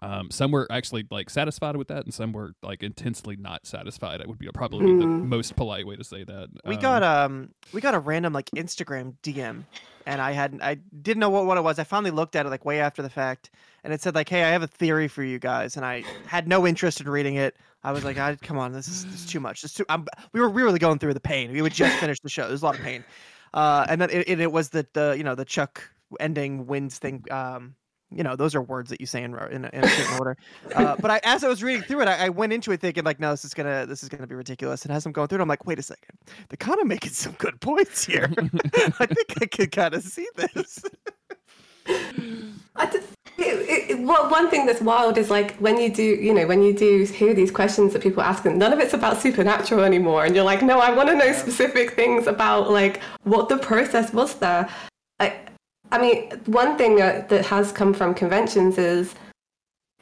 [0.00, 4.20] Um, some were actually like satisfied with that, and some were like intensely not satisfied.
[4.20, 5.22] It would be probably the Mm.
[5.24, 6.48] most polite way to say that.
[6.66, 9.64] We Um, got um we got a random like Instagram DM
[10.06, 11.78] and I hadn't I didn't know what, what it was.
[11.78, 13.50] I finally looked at it like way after the fact
[13.84, 16.46] and it said like, "Hey, I have a theory for you guys." And I had
[16.48, 17.56] no interest in reading it.
[17.84, 19.62] I was like, I, "Come on, this is, this is too much.
[19.62, 21.52] This is too I'm, we were really going through the pain.
[21.52, 22.46] We would just finish the show.
[22.48, 23.04] There's a lot of pain."
[23.54, 25.82] Uh and then it, it, it was the the you know, the Chuck
[26.20, 27.74] ending wins thing um
[28.10, 30.36] you know, those are words that you say in in a, in a certain order.
[30.74, 33.04] Uh, but I, as I was reading through it, I, I went into it thinking
[33.04, 34.84] like, no, this is gonna this is gonna be ridiculous.
[34.84, 36.16] And as I'm going through it, I'm like, wait a second,
[36.48, 38.30] they're kind of making some good points here.
[38.98, 40.80] I think I could kind of see this.
[42.76, 46.32] I just, it, it- well, one thing that's wild is like when you do, you
[46.32, 49.20] know, when you do hear these questions that people ask, and none of it's about
[49.20, 53.48] supernatural anymore, and you're like, no, I want to know specific things about like what
[53.48, 54.68] the process was there.
[55.20, 55.34] I,
[55.90, 59.14] I mean, one thing that, that has come from conventions is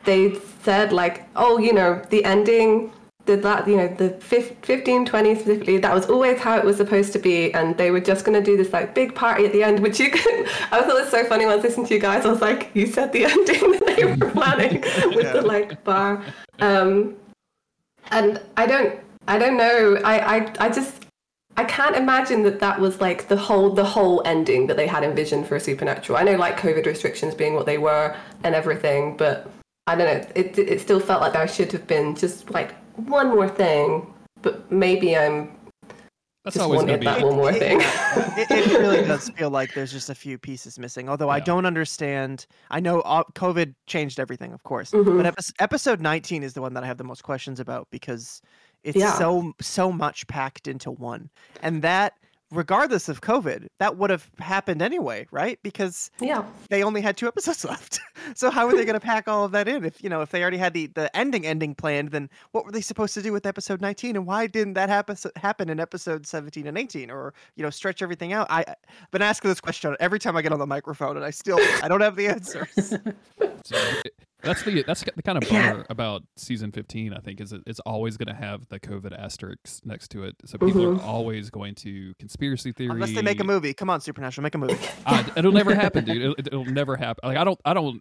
[0.05, 2.93] they said like, oh, you know, the ending.
[3.27, 6.77] Did that, you know, the fif- 15, 20 specifically, that was always how it was
[6.77, 7.53] supposed to be.
[7.55, 9.99] And they were just going to do this like big party at the end, which
[9.99, 12.25] you can, I thought it was so funny when I was listening to you guys.
[12.25, 14.81] I was like, you said the ending that they were planning
[15.17, 16.23] with the like bar.
[16.61, 17.17] Um,
[18.13, 20.01] and I don't, I don't know.
[20.05, 21.06] I, I, I just,
[21.59, 25.03] I can't imagine that that was like the whole, the whole ending that they had
[25.03, 26.19] envisioned for a Supernatural.
[26.19, 29.51] I know like COVID restrictions being what they were and everything, but
[29.87, 30.29] I don't know.
[30.35, 34.71] It, it still felt like there should have been just like one more thing, but
[34.71, 35.51] maybe I'm
[36.45, 37.81] That's just always going wanted that one more It- thing.
[37.81, 41.09] it, it really does feel like there's just a few pieces missing.
[41.09, 42.47] Although I don't understand.
[42.71, 45.23] I know uh, COVID changed everything, of course, Mhm.
[45.23, 48.43] but episode 19 is the one that I have the most questions about because
[48.87, 49.13] it's Yeah.
[49.19, 51.29] so so much packed into one,
[51.63, 52.15] and that
[52.53, 55.59] regardless of COVID, that would have happened anyway, right?
[55.65, 56.45] Because yeah.
[56.71, 57.99] they only had two episodes left.
[58.37, 59.85] so how are they going to pack all of that in?
[59.85, 62.71] If you know, if they already had the the ending ending planned, then what were
[62.71, 64.15] they supposed to do with episode 19?
[64.15, 68.01] And why didn't that happen happen in episode 17 and 18, or you know, stretch
[68.01, 68.47] everything out?
[68.49, 71.31] I, I've been asking this question every time I get on the microphone, and I
[71.31, 72.95] still I don't have the answers.
[73.65, 74.15] So it-
[74.47, 75.83] that's the that's the kind of Yeah.
[75.91, 79.85] about season 15 i think is it, it's always going to have the covid asterisk
[79.85, 80.99] next to it so people Mhm.
[80.99, 84.55] are always going to conspiracy theory Unless they make a movie, come on, Supernatural, make
[84.55, 84.79] a movie.
[85.05, 88.01] Uh, it'll never happen dude it'll, it'll never happen like i don't i don't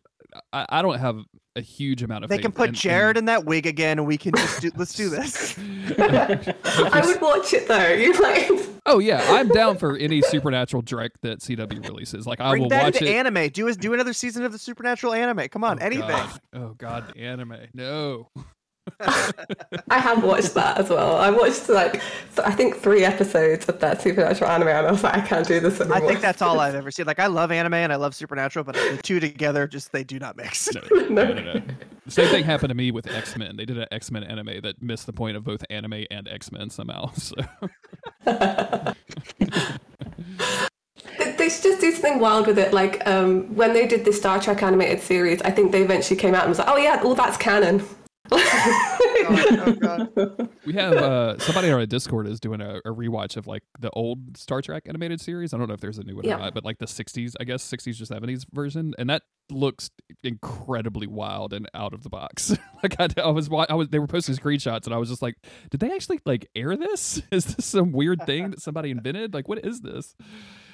[0.53, 1.17] I, I don't have
[1.57, 3.97] a huge amount of They faith can put in- Jared in- in that wig again,
[3.97, 5.57] and we can just do, let's do this.
[5.97, 7.93] I would watch it though.
[7.95, 8.51] You like
[8.87, 12.69] oh yeah i'm down for any supernatural direct that cw releases like i Bring will
[12.69, 13.49] that watch into it anime.
[13.49, 15.47] Do us do another season of the Supernatural anime.
[15.49, 16.07] Come on, oh, anything.
[16.07, 16.39] God.
[16.53, 18.29] oh god anime no
[19.89, 21.17] I have watched that as well.
[21.17, 25.03] I watched like th- I think three episodes of that supernatural anime, and I was
[25.03, 25.97] like, I can't do this anymore.
[25.97, 27.05] I think that's all I've ever seen.
[27.05, 30.19] Like I love anime and I love Supernatural, but the two together just they do
[30.19, 30.69] not mix.
[30.73, 31.61] no, no, no, no.
[32.05, 33.57] The same thing happened to me with X Men.
[33.57, 36.51] They did an X Men anime that missed the point of both anime and X
[36.51, 37.11] Men somehow.
[38.25, 38.93] So
[41.17, 42.73] They, they should just do something wild with it.
[42.73, 46.33] Like um, when they did the Star Trek animated series, I think they eventually came
[46.35, 47.83] out and was like, oh yeah, all that's canon.
[48.31, 50.49] Oh god.
[50.65, 53.89] we have uh, somebody on our Discord is doing a, a rewatch of like the
[53.91, 55.53] old Star Trek animated series.
[55.53, 56.35] I don't know if there's a new one Yeah.
[56.35, 59.91] or not, but like the '60s, I guess '60s or '70s version, and that looks
[60.23, 62.55] incredibly wild and out of the box.
[62.83, 65.35] like I, I was, I was, they were posting screenshots, and I was just like,
[65.69, 67.21] did they actually like air this?
[67.31, 69.33] Is this some weird thing that somebody invented?
[69.33, 70.15] Like, what is this?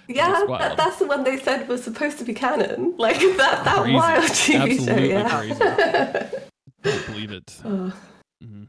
[0.07, 2.95] Yeah, that, that's the one they said was supposed to be canon.
[2.97, 3.95] Like that that Crazy.
[3.95, 4.91] wild TV show.
[4.91, 6.29] Absolutely Yeah.
[6.81, 6.97] Crazy.
[6.97, 7.45] Don't believe it.
[8.43, 8.67] Mhm.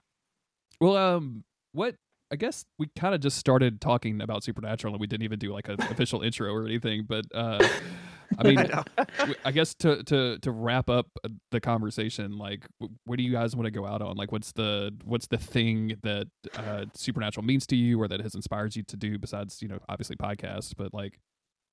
[0.83, 1.95] Well, um, what
[2.31, 5.51] I guess we kind of just started talking about Supernatural, and we didn't even do
[5.53, 7.07] like an official intro or anything.
[7.09, 7.67] But uh,
[8.39, 8.85] I mean, I know.
[9.19, 12.67] w- I guess to to to wrap up uh, the conversation, like,
[13.05, 14.17] what do you guys want to go out on?
[14.17, 18.35] Like, what's the what's the thing that uh, Supernatural means to you, or that has
[18.35, 21.19] inspired you to do besides you know obviously podcasts, but like.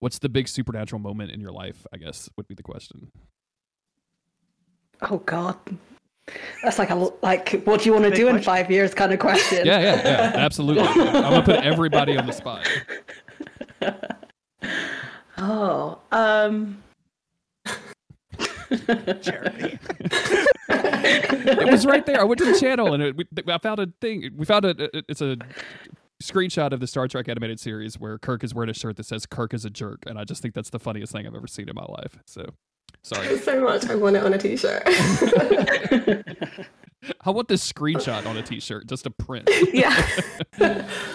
[0.02, 1.86] What's the big supernatural moment in your life?
[1.94, 3.12] I guess would be the question.
[5.02, 5.58] Oh God,
[6.64, 9.12] that's like a like what do you want to Big do in five years kind
[9.14, 9.66] of question.
[9.66, 10.84] Yeah, yeah, yeah, absolutely.
[10.84, 12.68] I'm gonna put everybody on the spot.
[15.42, 16.84] Oh, um,
[19.22, 19.80] Charity.
[20.70, 22.20] it was right there.
[22.20, 24.32] I went to the channel and it, we, I found a thing.
[24.36, 25.38] We found a it- it's a
[26.22, 29.26] screenshot of the Star Trek animated series where Kirk is wearing a shirt that says
[29.26, 31.70] "Kirk is a jerk," and I just think that's the funniest thing I've ever seen
[31.70, 32.20] in my life.
[32.26, 32.54] So,
[33.02, 33.38] sorry.
[33.40, 33.88] so much.
[33.88, 34.84] I want it on a t-shirt.
[37.22, 39.50] I want this screenshot on a T-shirt just a print.
[39.74, 39.96] yeah.
[40.58, 41.06] if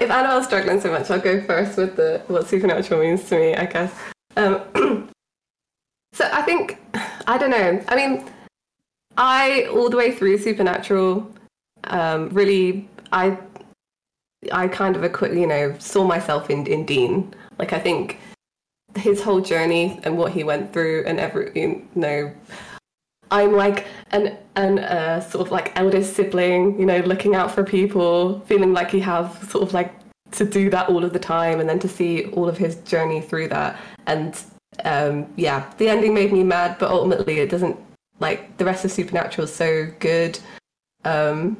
[0.00, 3.66] Annabelle's struggling so much, I'll go first with the what supernatural means to me, I
[3.66, 3.92] guess.
[4.36, 4.62] Um,
[6.12, 6.78] so I think
[7.26, 7.82] I don't know.
[7.88, 8.24] I mean,
[9.16, 11.30] I all the way through supernatural,
[11.84, 13.38] um, really, I
[14.52, 17.32] I kind of you know saw myself in in Dean.
[17.58, 18.18] Like I think
[18.96, 22.32] his whole journey and what he went through and every you know
[23.30, 27.64] I'm like an an uh, sort of like eldest sibling, you know, looking out for
[27.64, 29.92] people, feeling like you have sort of like
[30.32, 33.20] to do that all of the time, and then to see all of his journey
[33.20, 34.40] through that, and
[34.84, 37.76] um, yeah, the ending made me mad, but ultimately it doesn't.
[38.20, 40.38] Like the rest of Supernatural is so good,
[41.04, 41.56] um,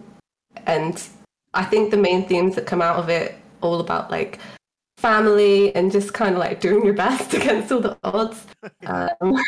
[0.67, 1.03] and
[1.55, 4.39] I think the main themes that come out of it all about like
[5.05, 8.47] family and just kind of like doing your best against all the odds.
[8.87, 9.09] Um,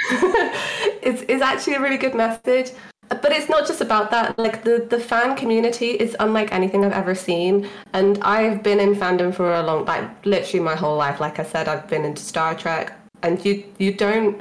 [1.09, 2.72] it's, it's actually a really good message.
[3.09, 4.38] But it's not just about that.
[4.38, 7.68] Like the, the fan community is unlike anything I've ever seen.
[7.92, 11.20] And I've been in fandom for a long like literally my whole life.
[11.20, 12.92] Like I said, I've been into Star Trek
[13.22, 14.40] and you you don't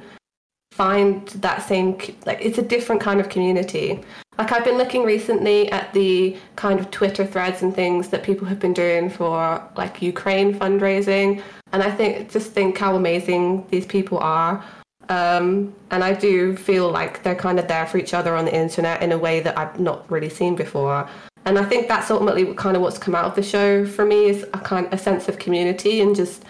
[0.76, 4.03] find that same like it's a different kind of community.
[4.38, 8.45] Like i've been looking recently at the kind of twitter threads and things that people
[8.45, 13.86] have been doing for like ukraine fundraising and i think just think how amazing these
[13.86, 14.63] people are.
[15.07, 18.53] Um, and i do feel like they're kind of there for each other on the
[18.53, 21.07] internet in a way that i've not really seen before.
[21.45, 24.26] And i think that's ultimately kind of what's come out of the show for me
[24.26, 26.43] is a kind a sense of community and just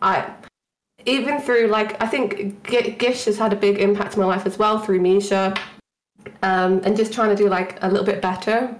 [0.00, 0.32] i
[1.06, 4.46] even through like I think G- Gish has had a big impact in my life
[4.46, 5.54] as well through Misha,
[6.42, 8.74] um, and just trying to do like a little bit better.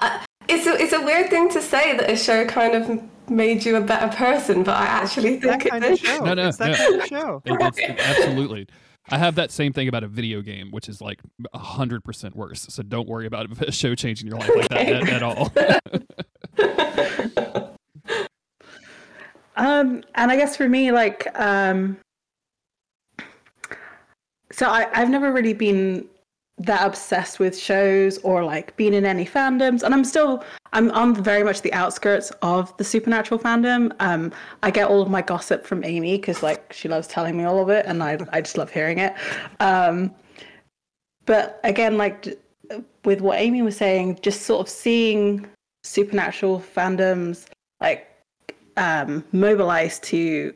[0.00, 3.00] Uh, it's a, it's a weird thing to say that a show kind of
[3.30, 6.24] made you a better person, but I actually that think it kind of show.
[6.24, 6.76] No, no, it's that no.
[6.76, 7.42] kind of show.
[7.44, 8.66] It- it's- it- absolutely.
[9.12, 11.20] I have that same thing about a video game, which is like
[11.52, 12.66] a hundred percent worse.
[12.68, 15.52] So don't worry about a show changing your life like that at, at all.
[19.60, 21.98] Um, and I guess for me, like, um,
[24.50, 26.08] so I, I've never really been
[26.56, 30.42] that obsessed with shows or like being in any fandoms, and I'm still
[30.72, 33.92] I'm on very much the outskirts of the supernatural fandom.
[34.00, 34.32] Um,
[34.62, 37.62] I get all of my gossip from Amy because like she loves telling me all
[37.62, 39.14] of it, and I I just love hearing it.
[39.60, 40.14] Um,
[41.26, 42.38] but again, like
[43.04, 45.46] with what Amy was saying, just sort of seeing
[45.84, 47.46] supernatural fandoms
[47.82, 48.09] like
[48.76, 50.54] um, mobilized to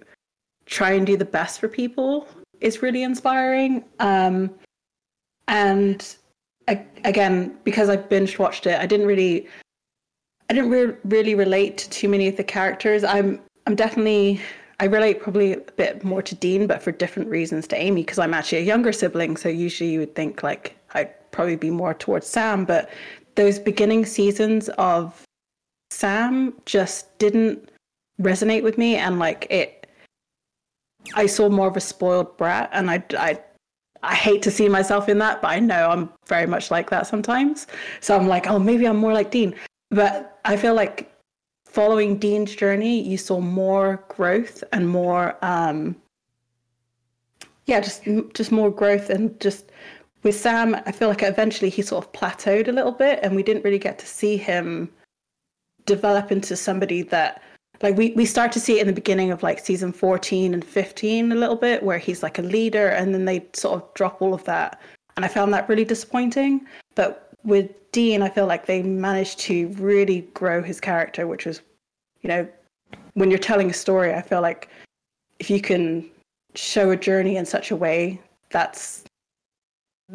[0.66, 2.26] try and do the best for people
[2.60, 3.84] is really inspiring.
[4.00, 4.50] Um,
[5.48, 6.16] and
[7.04, 9.46] again, because I binge watched it, I didn't really,
[10.48, 13.04] I didn't re- really relate to too many of the characters.
[13.04, 14.40] I'm, I'm definitely,
[14.80, 18.18] I relate probably a bit more to Dean, but for different reasons to Amy, because
[18.18, 19.36] I'm actually a younger sibling.
[19.36, 22.90] So usually you would think like I'd probably be more towards Sam, but
[23.34, 25.22] those beginning seasons of
[25.90, 27.68] Sam just didn't
[28.20, 29.86] resonate with me and like it
[31.14, 33.38] i saw more of a spoiled brat and i i
[34.02, 37.06] i hate to see myself in that but i know i'm very much like that
[37.06, 37.66] sometimes.
[38.00, 39.54] So i'm like oh maybe i'm more like dean.
[39.90, 41.12] But i feel like
[41.66, 45.96] following dean's journey you saw more growth and more um
[47.66, 48.04] yeah just
[48.34, 49.72] just more growth and just
[50.22, 53.42] with sam i feel like eventually he sort of plateaued a little bit and we
[53.42, 54.88] didn't really get to see him
[55.84, 57.42] develop into somebody that
[57.84, 60.64] like we, we start to see it in the beginning of like season 14 and
[60.64, 64.22] 15 a little bit where he's like a leader and then they sort of drop
[64.22, 64.80] all of that.
[65.16, 66.66] And i found that really disappointing.
[66.96, 71.60] But with dean i feel like they managed to really grow his character which was
[72.22, 72.48] you know
[73.12, 74.68] when you're telling a story i feel like
[75.38, 76.10] if you can
[76.54, 78.20] show a journey in such a way
[78.50, 79.04] that's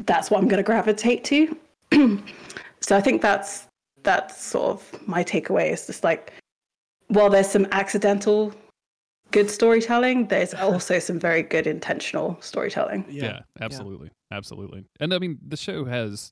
[0.06, 1.58] that's what i'm going to gravitate to.
[2.82, 3.68] So i think that's
[4.04, 6.34] that's sort of my takeaway is just like
[7.10, 8.54] while there's some accidental
[9.32, 13.06] good storytelling, there's also some very good intentional storytelling.
[13.10, 14.86] yeah, absolutely, absolutely.
[15.00, 16.32] And I mean, the show has.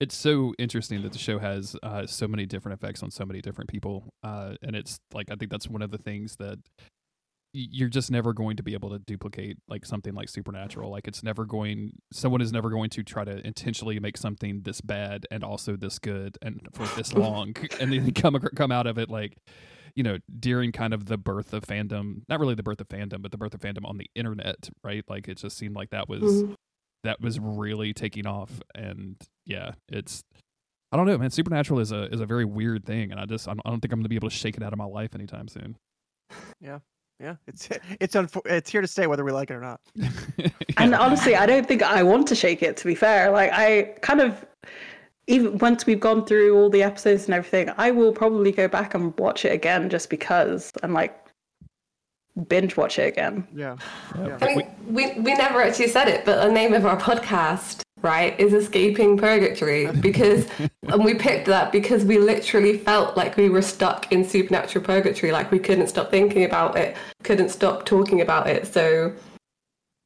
[0.00, 3.40] It's so interesting that the show has uh, so many different effects on so many
[3.40, 6.58] different people, uh, and it's like I think that's one of the things that
[7.54, 11.22] you're just never going to be able to duplicate like something like supernatural like it's
[11.22, 15.44] never going someone is never going to try to intentionally make something this bad and
[15.44, 19.36] also this good and for this long and then come come out of it like
[19.94, 23.20] you know during kind of the birth of fandom not really the birth of fandom
[23.22, 26.08] but the birth of fandom on the internet right like it just seemed like that
[26.08, 26.54] was Mhm.
[27.04, 29.16] that was really taking off and
[29.46, 30.22] yeah it's
[30.92, 33.48] i don't know man supernatural is a is a very weird thing and i just
[33.48, 35.48] i don't, think i'm gonna be able to shake it out of my life anytime
[35.48, 35.76] soon
[36.60, 36.78] Yeah,
[37.20, 37.68] Yeah, it's
[38.00, 39.80] it's unfor- it's here to stay whether we like it or not.
[40.78, 43.30] And honestly, I don't think I want to shake it, to be fair.
[43.30, 44.44] Like, I kind of,
[45.26, 48.94] even once we've gone through all the episodes and everything, I will probably go back
[48.94, 51.18] and watch it again just because and like
[52.48, 53.46] binge watch it again.
[53.54, 53.76] Yeah,
[54.18, 54.38] Yeah.
[54.40, 58.38] I mean, we, we never actually said it, but the name of our podcast, right,
[58.40, 60.46] is Escaping Purgatory because,
[60.88, 65.30] and we picked that because we literally felt like we were stuck in supernatural purgatory,
[65.30, 68.66] like we couldn't stop thinking about it, couldn't stop talking about it.
[68.66, 69.12] So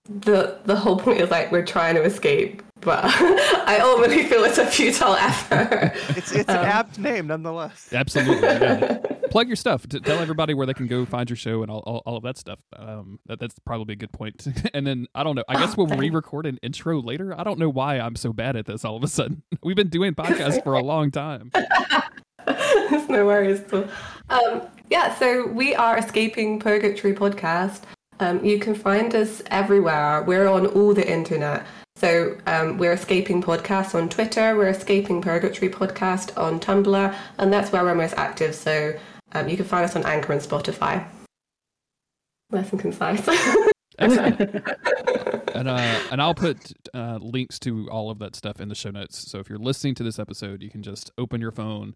[0.08, 4.58] the the whole point is like we're trying to escape, but I ultimately feel it's
[4.58, 5.92] a futile effort.
[6.16, 7.92] it's it's an Um, apt name nonetheless.
[7.92, 8.98] absolutely yeah.
[9.30, 9.86] plug your stuff.
[9.88, 12.22] T- tell everybody where they can go find your show and all, all, all of
[12.22, 12.58] that stuff.
[12.76, 14.46] Um, that, that's probably a good point.
[14.74, 15.44] and then I don't know.
[15.48, 17.38] I guess we'll re-record an intro later.
[17.38, 19.42] I don't know why I'm so bad at this all of a sudden.
[19.62, 21.50] We've been doing podcasts for a long time.
[22.46, 23.84] There's no worries at all.
[24.28, 27.82] Um, yeah, so we are Escaping Purgatory podcast.
[28.20, 30.22] Um, you can find us everywhere.
[30.22, 31.66] We're on all the internet.
[31.96, 34.54] So um, we're Escaping Podcast on Twitter.
[34.54, 38.54] We're Escaping Purgatory Podcast on Tumblr, and that's where we're most active.
[38.54, 38.92] So
[39.32, 41.06] um, you can find us on Anchor and Spotify.
[42.50, 43.26] Nice and concise.
[43.98, 48.90] And uh, and I'll put uh, links to all of that stuff in the show
[48.90, 49.30] notes.
[49.30, 51.94] So if you're listening to this episode, you can just open your phone,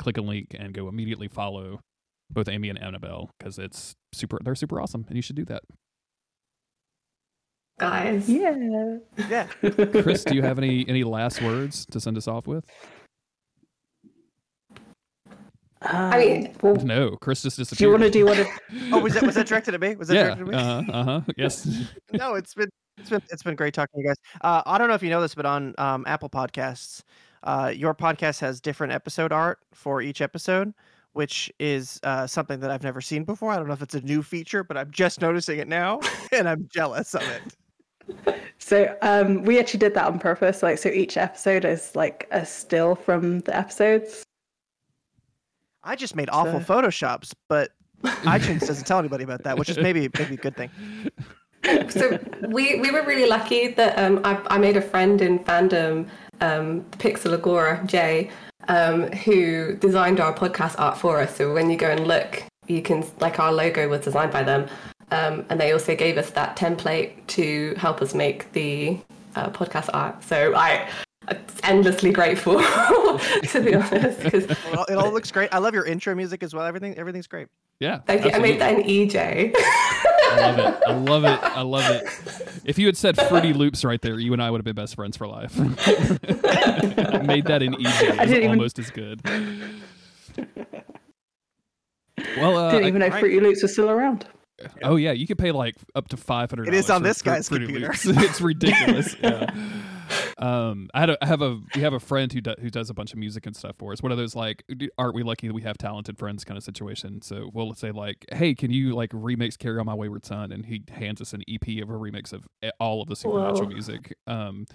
[0.00, 1.78] click a link, and go immediately follow
[2.28, 4.40] both Amy and Annabelle because it's super.
[4.42, 5.62] They're super awesome, and you should do that.
[7.78, 8.28] Guys.
[8.28, 8.96] Yeah.
[9.28, 9.46] Yeah.
[10.02, 12.64] Chris, do you have any any last words to send us off with?
[15.82, 18.00] I mean, well, No, Chris just disappeared.
[18.00, 18.36] do you disappeared.
[18.36, 18.80] want to do what?
[18.80, 19.94] If, Oh, was that was that directed at me?
[19.94, 20.34] Was that yeah.
[20.34, 20.54] directed at me?
[20.54, 20.92] Uh huh.
[20.92, 21.20] Uh huh.
[21.36, 21.66] Yes.
[22.12, 22.68] no, it's been
[22.98, 24.16] it's been it's been great talking to you guys.
[24.40, 27.02] Uh, I don't know if you know this, but on um, Apple Podcasts,
[27.42, 30.72] uh, your podcast has different episode art for each episode,
[31.12, 33.52] which is uh, something that I've never seen before.
[33.52, 36.00] I don't know if it's a new feature, but I'm just noticing it now,
[36.32, 37.42] and I'm jealous of it.
[38.58, 40.62] So um, we actually did that on purpose.
[40.62, 44.22] Like, so each episode is like a still from the episodes.
[45.82, 47.70] I just made awful So- photoshops, but
[48.04, 50.70] iTunes doesn't tell anybody about that, which is maybe maybe a good thing.
[51.88, 56.08] so we we were really lucky that um, I, I made a friend in fandom,
[56.40, 58.30] um, Pixel Agora Jay,
[58.68, 61.36] um, who designed our podcast art for us.
[61.36, 64.68] So when you go and look, you can like our logo was designed by them,
[65.10, 68.98] um, and they also gave us that template to help us make the
[69.34, 70.22] uh, podcast art.
[70.24, 70.88] So I.
[71.28, 74.20] I'm endlessly grateful, to be honest.
[74.22, 75.52] Because It all, it all looks great.
[75.52, 76.64] I love your intro music as well.
[76.64, 77.48] Everything everything's great.
[77.80, 77.98] Yeah.
[78.06, 78.30] thank you.
[78.30, 79.02] I made that absolutely.
[79.02, 79.52] in eJay.
[79.56, 80.82] I love it.
[80.86, 81.40] I love it.
[81.42, 82.52] I love it.
[82.64, 84.94] If you had said Fruity Loops right there, you and I would have been best
[84.94, 85.52] friends for life.
[85.58, 87.86] I made that in eJay.
[88.18, 89.20] I It's didn't even- almost as good.
[92.36, 93.20] Well, uh, Didn't even know right.
[93.20, 94.26] Fruity Loops was still around.
[94.82, 96.68] Oh yeah, you could pay like up to five hundred.
[96.68, 97.92] It is on this guy's Fruity computer.
[98.24, 99.14] It's ridiculous.
[99.22, 99.50] yeah.
[100.38, 102.90] Um, I had a, I have a we have a friend who do, who does
[102.90, 104.02] a bunch of music and stuff for us.
[104.02, 104.64] One of those like,
[104.98, 107.22] aren't we lucky that we have talented friends kind of situation?
[107.22, 110.52] So we'll say like, hey, can you like remix "Carry On My Wayward Son"?
[110.52, 113.68] And he hands us an EP of a remix of eh, all of the supernatural
[113.68, 113.74] Whoa.
[113.74, 114.16] music.
[114.26, 114.66] Um,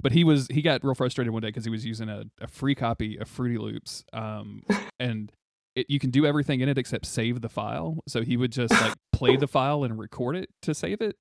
[0.00, 2.46] but he was he got real frustrated one day because he was using a, a
[2.46, 4.04] free copy of Fruity Loops.
[4.12, 4.62] Um,
[5.00, 5.32] and
[5.76, 7.98] it, you can do everything in it except save the file.
[8.08, 11.16] So he would just like play the file and record it to save it.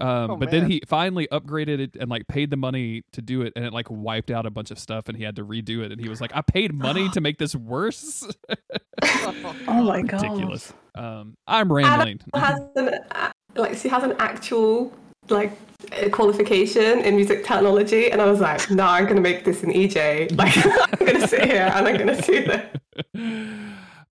[0.00, 3.42] Um, Oh, but then he finally upgraded it and like paid the money to do
[3.42, 5.84] it, and it like wiped out a bunch of stuff, and he had to redo
[5.84, 5.92] it.
[5.92, 8.26] And he was like, "I paid money to make this worse."
[9.66, 10.22] Oh my god.
[10.22, 10.72] Ridiculous.
[10.94, 12.20] Um, I'm rambling.
[12.34, 14.92] has an a- like she has an actual
[15.28, 15.52] like
[16.12, 20.34] qualification in music technology and i was like no i'm gonna make this an eJay
[20.36, 20.54] like
[21.00, 22.78] i'm gonna sit here and i'm gonna do that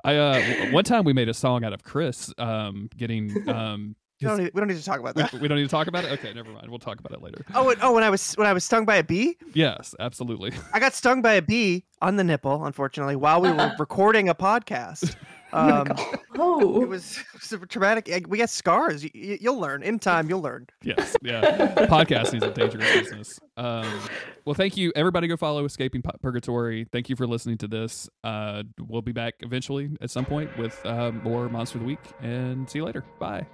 [0.04, 4.30] I uh, one time we made a song out of Chris um, getting um, We
[4.30, 5.34] don't, need, we don't need to talk about we, that.
[5.34, 6.12] we don't need to talk about it.
[6.14, 6.70] Okay, never mind.
[6.70, 7.46] We'll talk about it later.
[7.56, 10.54] Oh, and, oh, when I was when I was stung by a bee, Yes, absolutely.
[10.72, 14.36] I got stung by a bee on the nipple, unfortunately, while we were recording a
[14.36, 15.16] podcast.
[15.54, 18.26] Um, it oh was, it was a traumatic.
[18.28, 19.04] We got scars.
[19.04, 20.30] You, you, you'll learn in time.
[20.30, 20.68] You'll learn.
[20.82, 21.74] Yes, yeah.
[21.86, 23.40] Podcasting is a dangerous business.
[23.56, 24.00] Um,
[24.46, 25.28] well, thank you, everybody.
[25.28, 26.86] Go follow Escaping Purgatory.
[26.92, 28.10] Thank you for listening to this.
[28.24, 32.00] Uh, we'll be back eventually at some point with uh, more Monster of the Week,
[32.22, 33.04] and see you later.
[33.20, 33.46] Bye.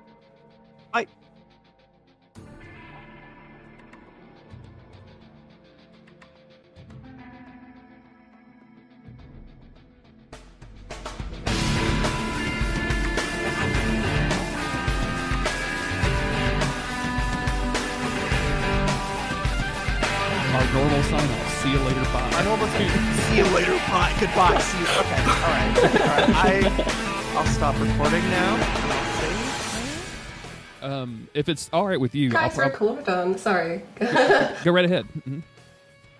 [0.93, 1.08] Bye.
[22.50, 22.66] Later.
[22.66, 22.80] Bye.
[22.80, 23.72] Almost see you later.
[23.90, 24.14] Bye.
[24.20, 24.58] Goodbye.
[24.60, 24.86] See you.
[25.00, 25.22] Okay.
[25.22, 25.78] All right.
[25.78, 26.30] All right.
[26.36, 28.56] I I'll stop recording now.
[28.56, 30.84] and I'll save.
[30.84, 35.06] Um, if it's all right with you, I'll guys record on sorry go right ahead.
[35.28, 35.44] Mhm.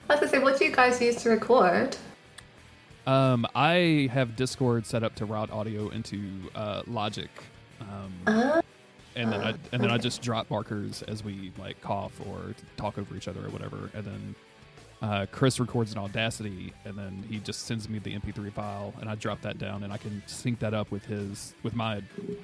[0.10, 1.96] was gonna say what do you guys use to record
[3.08, 6.22] Um, I have Discord set up to route audio into
[6.56, 7.30] uh, Logic,
[7.82, 8.62] um, Ah.
[9.16, 12.98] and then I and then I just drop markers as we like cough or talk
[12.98, 14.36] over each other or whatever, and then
[15.02, 19.10] uh, Chris records in Audacity, and then he just sends me the MP3 file, and
[19.10, 22.02] I drop that down, and I can sync that up with his with my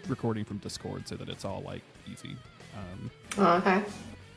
[0.07, 2.35] recording from Discord so that it's all like easy.
[2.75, 3.83] Um, oh, okay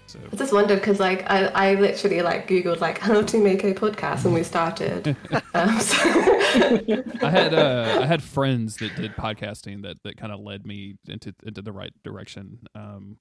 [0.06, 3.62] So I just wondered because like I, I literally like googled like how to make
[3.64, 5.08] a podcast and we started.
[5.54, 5.96] um, so
[7.22, 10.96] I had uh, I had friends that did podcasting that, that kind of led me
[11.08, 12.60] into into the right direction.
[12.74, 13.18] Um,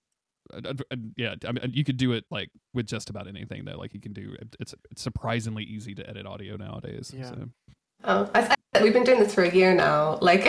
[1.16, 3.78] yeah, I mean, you could do it like with just about anything though.
[3.78, 7.14] Like you can do it's it's surprisingly easy to edit audio nowadays.
[7.16, 7.30] Yeah.
[7.30, 7.50] So.
[8.06, 10.18] oh, I, I, we've been doing this for a year now.
[10.22, 10.44] Like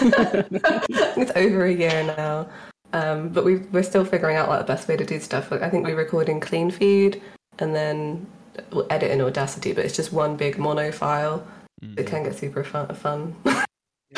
[0.00, 2.48] it's over a year now.
[2.92, 5.50] Um, but we we're still figuring out like the best way to do stuff.
[5.50, 7.20] Like I think we record in Cleanfeed
[7.58, 8.26] and then
[8.72, 11.46] we'll edit in Audacity, but it's just one big mono file.
[11.82, 11.98] Mhm.
[11.98, 12.94] It can get super fun.
[12.94, 13.36] fun.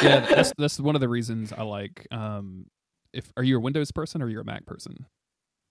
[0.03, 2.07] yeah, that's that's one of the reasons I like.
[2.11, 2.67] Um,
[3.13, 5.07] if are you a Windows person or are you're a Mac person?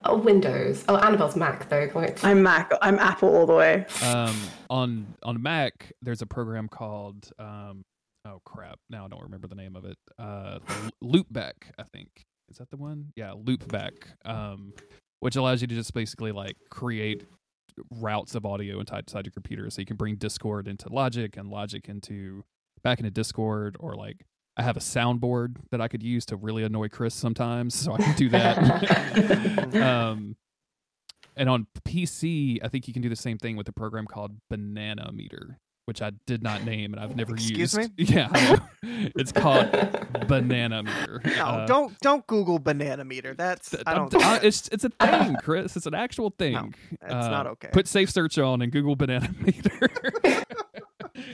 [0.03, 0.83] oh, Windows.
[0.87, 1.89] Oh, Annabelle's Mac though.
[1.93, 2.23] Wait.
[2.23, 2.71] I'm Mac.
[2.81, 3.85] I'm Apple all the way.
[4.03, 4.35] Um,
[4.69, 7.83] on on Mac, there's a program called um,
[8.25, 9.97] oh crap, now I don't remember the name of it.
[10.17, 10.59] Uh,
[11.03, 12.09] Loopback, I think
[12.49, 13.13] is that the one?
[13.15, 13.93] Yeah, Loopback.
[14.25, 14.73] Um,
[15.19, 17.25] which allows you to just basically like create
[17.99, 21.49] routes of audio inside, inside your computer, so you can bring Discord into Logic and
[21.49, 22.43] Logic into
[22.83, 24.25] back into Discord, or like
[24.61, 27.97] I have a soundboard that I could use to really annoy Chris sometimes, so I
[27.97, 29.75] can do that.
[29.81, 30.35] um,
[31.35, 34.33] and on PC, I think you can do the same thing with a program called
[34.51, 37.77] Banana Meter, which I did not name and I've never Excuse used.
[37.77, 37.87] me?
[37.97, 39.71] Yeah, it's called
[40.27, 41.21] Banana Meter.
[41.25, 43.33] No, Uh, don't don't Google banana meter.
[43.33, 44.13] That's th- I don't.
[44.13, 45.75] uh, it's it's a thing, Chris.
[45.75, 46.75] It's an actual thing.
[47.01, 47.69] that's Uh, not okay.
[47.73, 49.89] Put safe search on and Google banana meter.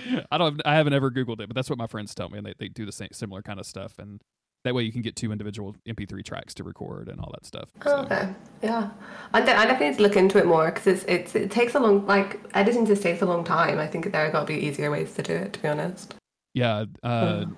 [0.32, 0.62] I don't.
[0.66, 2.68] I haven't ever Googled it, but that's what my friends tell me, and they, they
[2.68, 4.22] do the same similar kind of stuff, and
[4.64, 7.70] that way you can get two individual MP3 tracks to record and all that stuff.
[7.86, 8.30] Oh, So, okay.
[8.64, 8.90] Yeah.
[9.34, 11.76] I, de- I definitely need to look into it more because it's, it's it takes
[11.76, 13.78] a long like editing just takes a long time.
[13.80, 15.54] I think there have got to be easier ways to do it.
[15.54, 16.16] To be honest.
[16.54, 17.52] Yeah, uh, Hmm.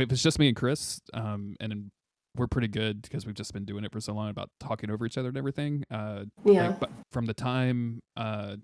[0.00, 1.88] if it's just me and Chris, um, and
[2.36, 5.06] we're pretty good because we've just been doing it for so long about talking over
[5.06, 5.84] each other and everything.
[5.90, 6.68] Uh, Yeah.
[6.68, 8.56] like, but from the time uh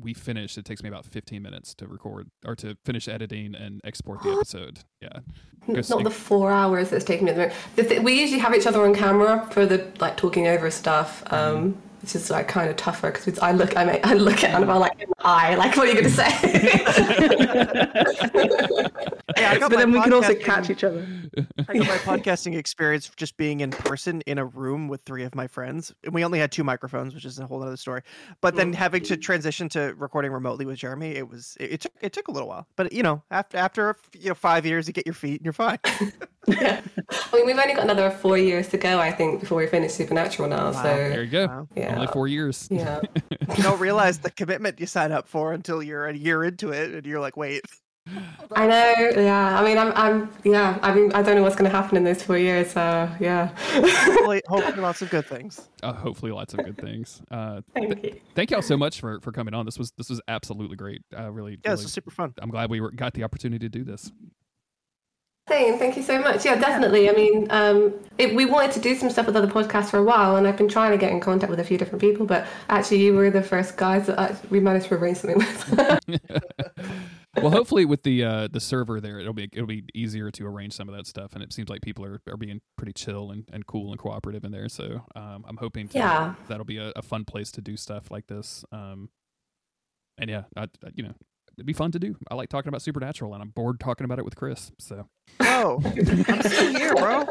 [0.00, 3.80] we finish, it takes me about 15 minutes to record or to finish editing and
[3.84, 4.80] export the episode.
[5.00, 5.20] Yeah,
[5.66, 7.32] Not the four hours that's taken me.
[7.32, 7.54] the moment.
[7.76, 11.24] Th- we usually have each other on camera for the like talking over stuff.
[11.26, 11.56] Mm-hmm.
[11.56, 14.50] Um, It's just like kind of tougher because I look, I, make, I look at
[14.50, 16.30] Annabelle like in the eye, like what are you going to say?
[19.36, 21.06] Hey, I got but then we can also catch each other.
[21.68, 25.34] I got my podcasting experience just being in person in a room with three of
[25.34, 25.92] my friends.
[26.04, 28.02] And we only had two microphones, which is a whole other story.
[28.40, 28.76] But then mm.
[28.76, 32.28] having to transition to recording remotely with Jeremy, it was it, it took it took
[32.28, 32.66] a little while.
[32.76, 35.52] But you know, after after you know five years, you get your feet and you're
[35.52, 35.78] fine.
[36.46, 36.80] yeah.
[37.10, 39.92] I mean, we've only got another four years to go, I think, before we finish
[39.92, 40.72] Supernatural now.
[40.72, 40.82] Wow.
[40.82, 41.46] There you go.
[41.46, 41.68] Wow.
[41.76, 42.68] yeah, Only four years.
[42.70, 43.00] yeah.
[43.56, 46.92] You don't realize the commitment you sign up for until you're a year into it,
[46.92, 47.62] and you're like, wait.
[48.54, 48.94] I know.
[49.20, 49.58] Yeah.
[49.58, 49.92] I mean, I'm.
[49.94, 50.30] I'm.
[50.44, 50.78] Yeah.
[50.82, 52.70] I mean, I don't know what's going to happen in those four years.
[52.72, 53.48] So yeah.
[53.56, 55.68] Hopefully, hopefully lots of good things.
[55.82, 57.20] Uh, hopefully, lots of good things.
[57.30, 58.20] Uh, Thank you.
[58.34, 59.64] thank y'all so much for for coming on.
[59.66, 61.02] This was this was absolutely great.
[61.16, 62.32] Uh, really, Yeah, really this is super fun.
[62.40, 64.10] I'm glad we were, got the opportunity to do this.
[65.48, 65.78] Same.
[65.78, 66.44] Thank you so much.
[66.44, 67.08] Yeah, definitely.
[67.08, 70.02] I mean, um, it, we wanted to do some stuff with other podcasts for a
[70.04, 72.46] while, and I've been trying to get in contact with a few different people, but
[72.68, 76.32] actually, you were the first guys that I, we managed to arrange something with.
[77.36, 80.74] well, hopefully, with the uh, the server there, it'll be it'll be easier to arrange
[80.74, 81.32] some of that stuff.
[81.34, 84.44] And it seems like people are, are being pretty chill and, and cool and cooperative
[84.44, 84.68] in there.
[84.68, 86.34] So um, I'm hoping to, Yeah.
[86.48, 88.64] that'll be a, a fun place to do stuff like this.
[88.72, 89.08] Um,
[90.18, 91.14] and yeah, I, I- you know,
[91.58, 92.16] it'd be fun to do.
[92.30, 94.70] I like talking about Supernatural, and I'm bored talking about it with Chris.
[94.78, 95.08] So
[95.40, 95.80] Oh,
[96.28, 97.26] I'm still here, bro.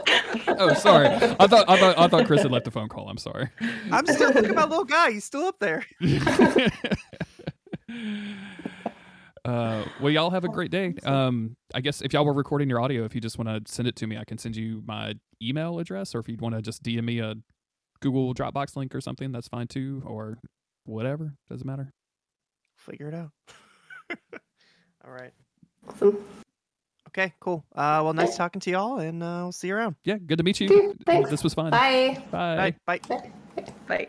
[0.47, 3.09] oh, sorry, I thought I thought I thought Chris had left the phone call.
[3.09, 3.49] I'm sorry.
[3.91, 5.11] I'm still look at my little guy.
[5.11, 5.85] He's still up there.
[9.45, 10.93] uh, well, y'all have a great day.
[11.03, 13.87] Um, I guess if y'all were recording your audio, if you just want to send
[13.87, 16.61] it to me, I can send you my email address, or if you'd want to
[16.61, 17.35] just DM me a
[18.01, 20.37] Google Dropbox link or something, that's fine too, or
[20.85, 21.35] whatever.
[21.49, 21.93] Doesn't matter.
[22.77, 23.31] Figure it out.
[25.05, 25.31] All right.
[25.87, 26.17] awesome.
[27.09, 27.33] Okay.
[27.39, 27.65] Cool.
[27.73, 29.95] Uh, well, nice talking to y'all, and uh, we'll see you around.
[30.03, 30.67] Yeah, good to meet you.
[30.67, 31.29] Okay, thanks.
[31.29, 31.71] This was fun.
[31.71, 32.21] Bye.
[32.31, 32.75] Bye.
[32.85, 32.99] Bye.
[33.07, 33.21] Bye.
[33.87, 34.07] Bye.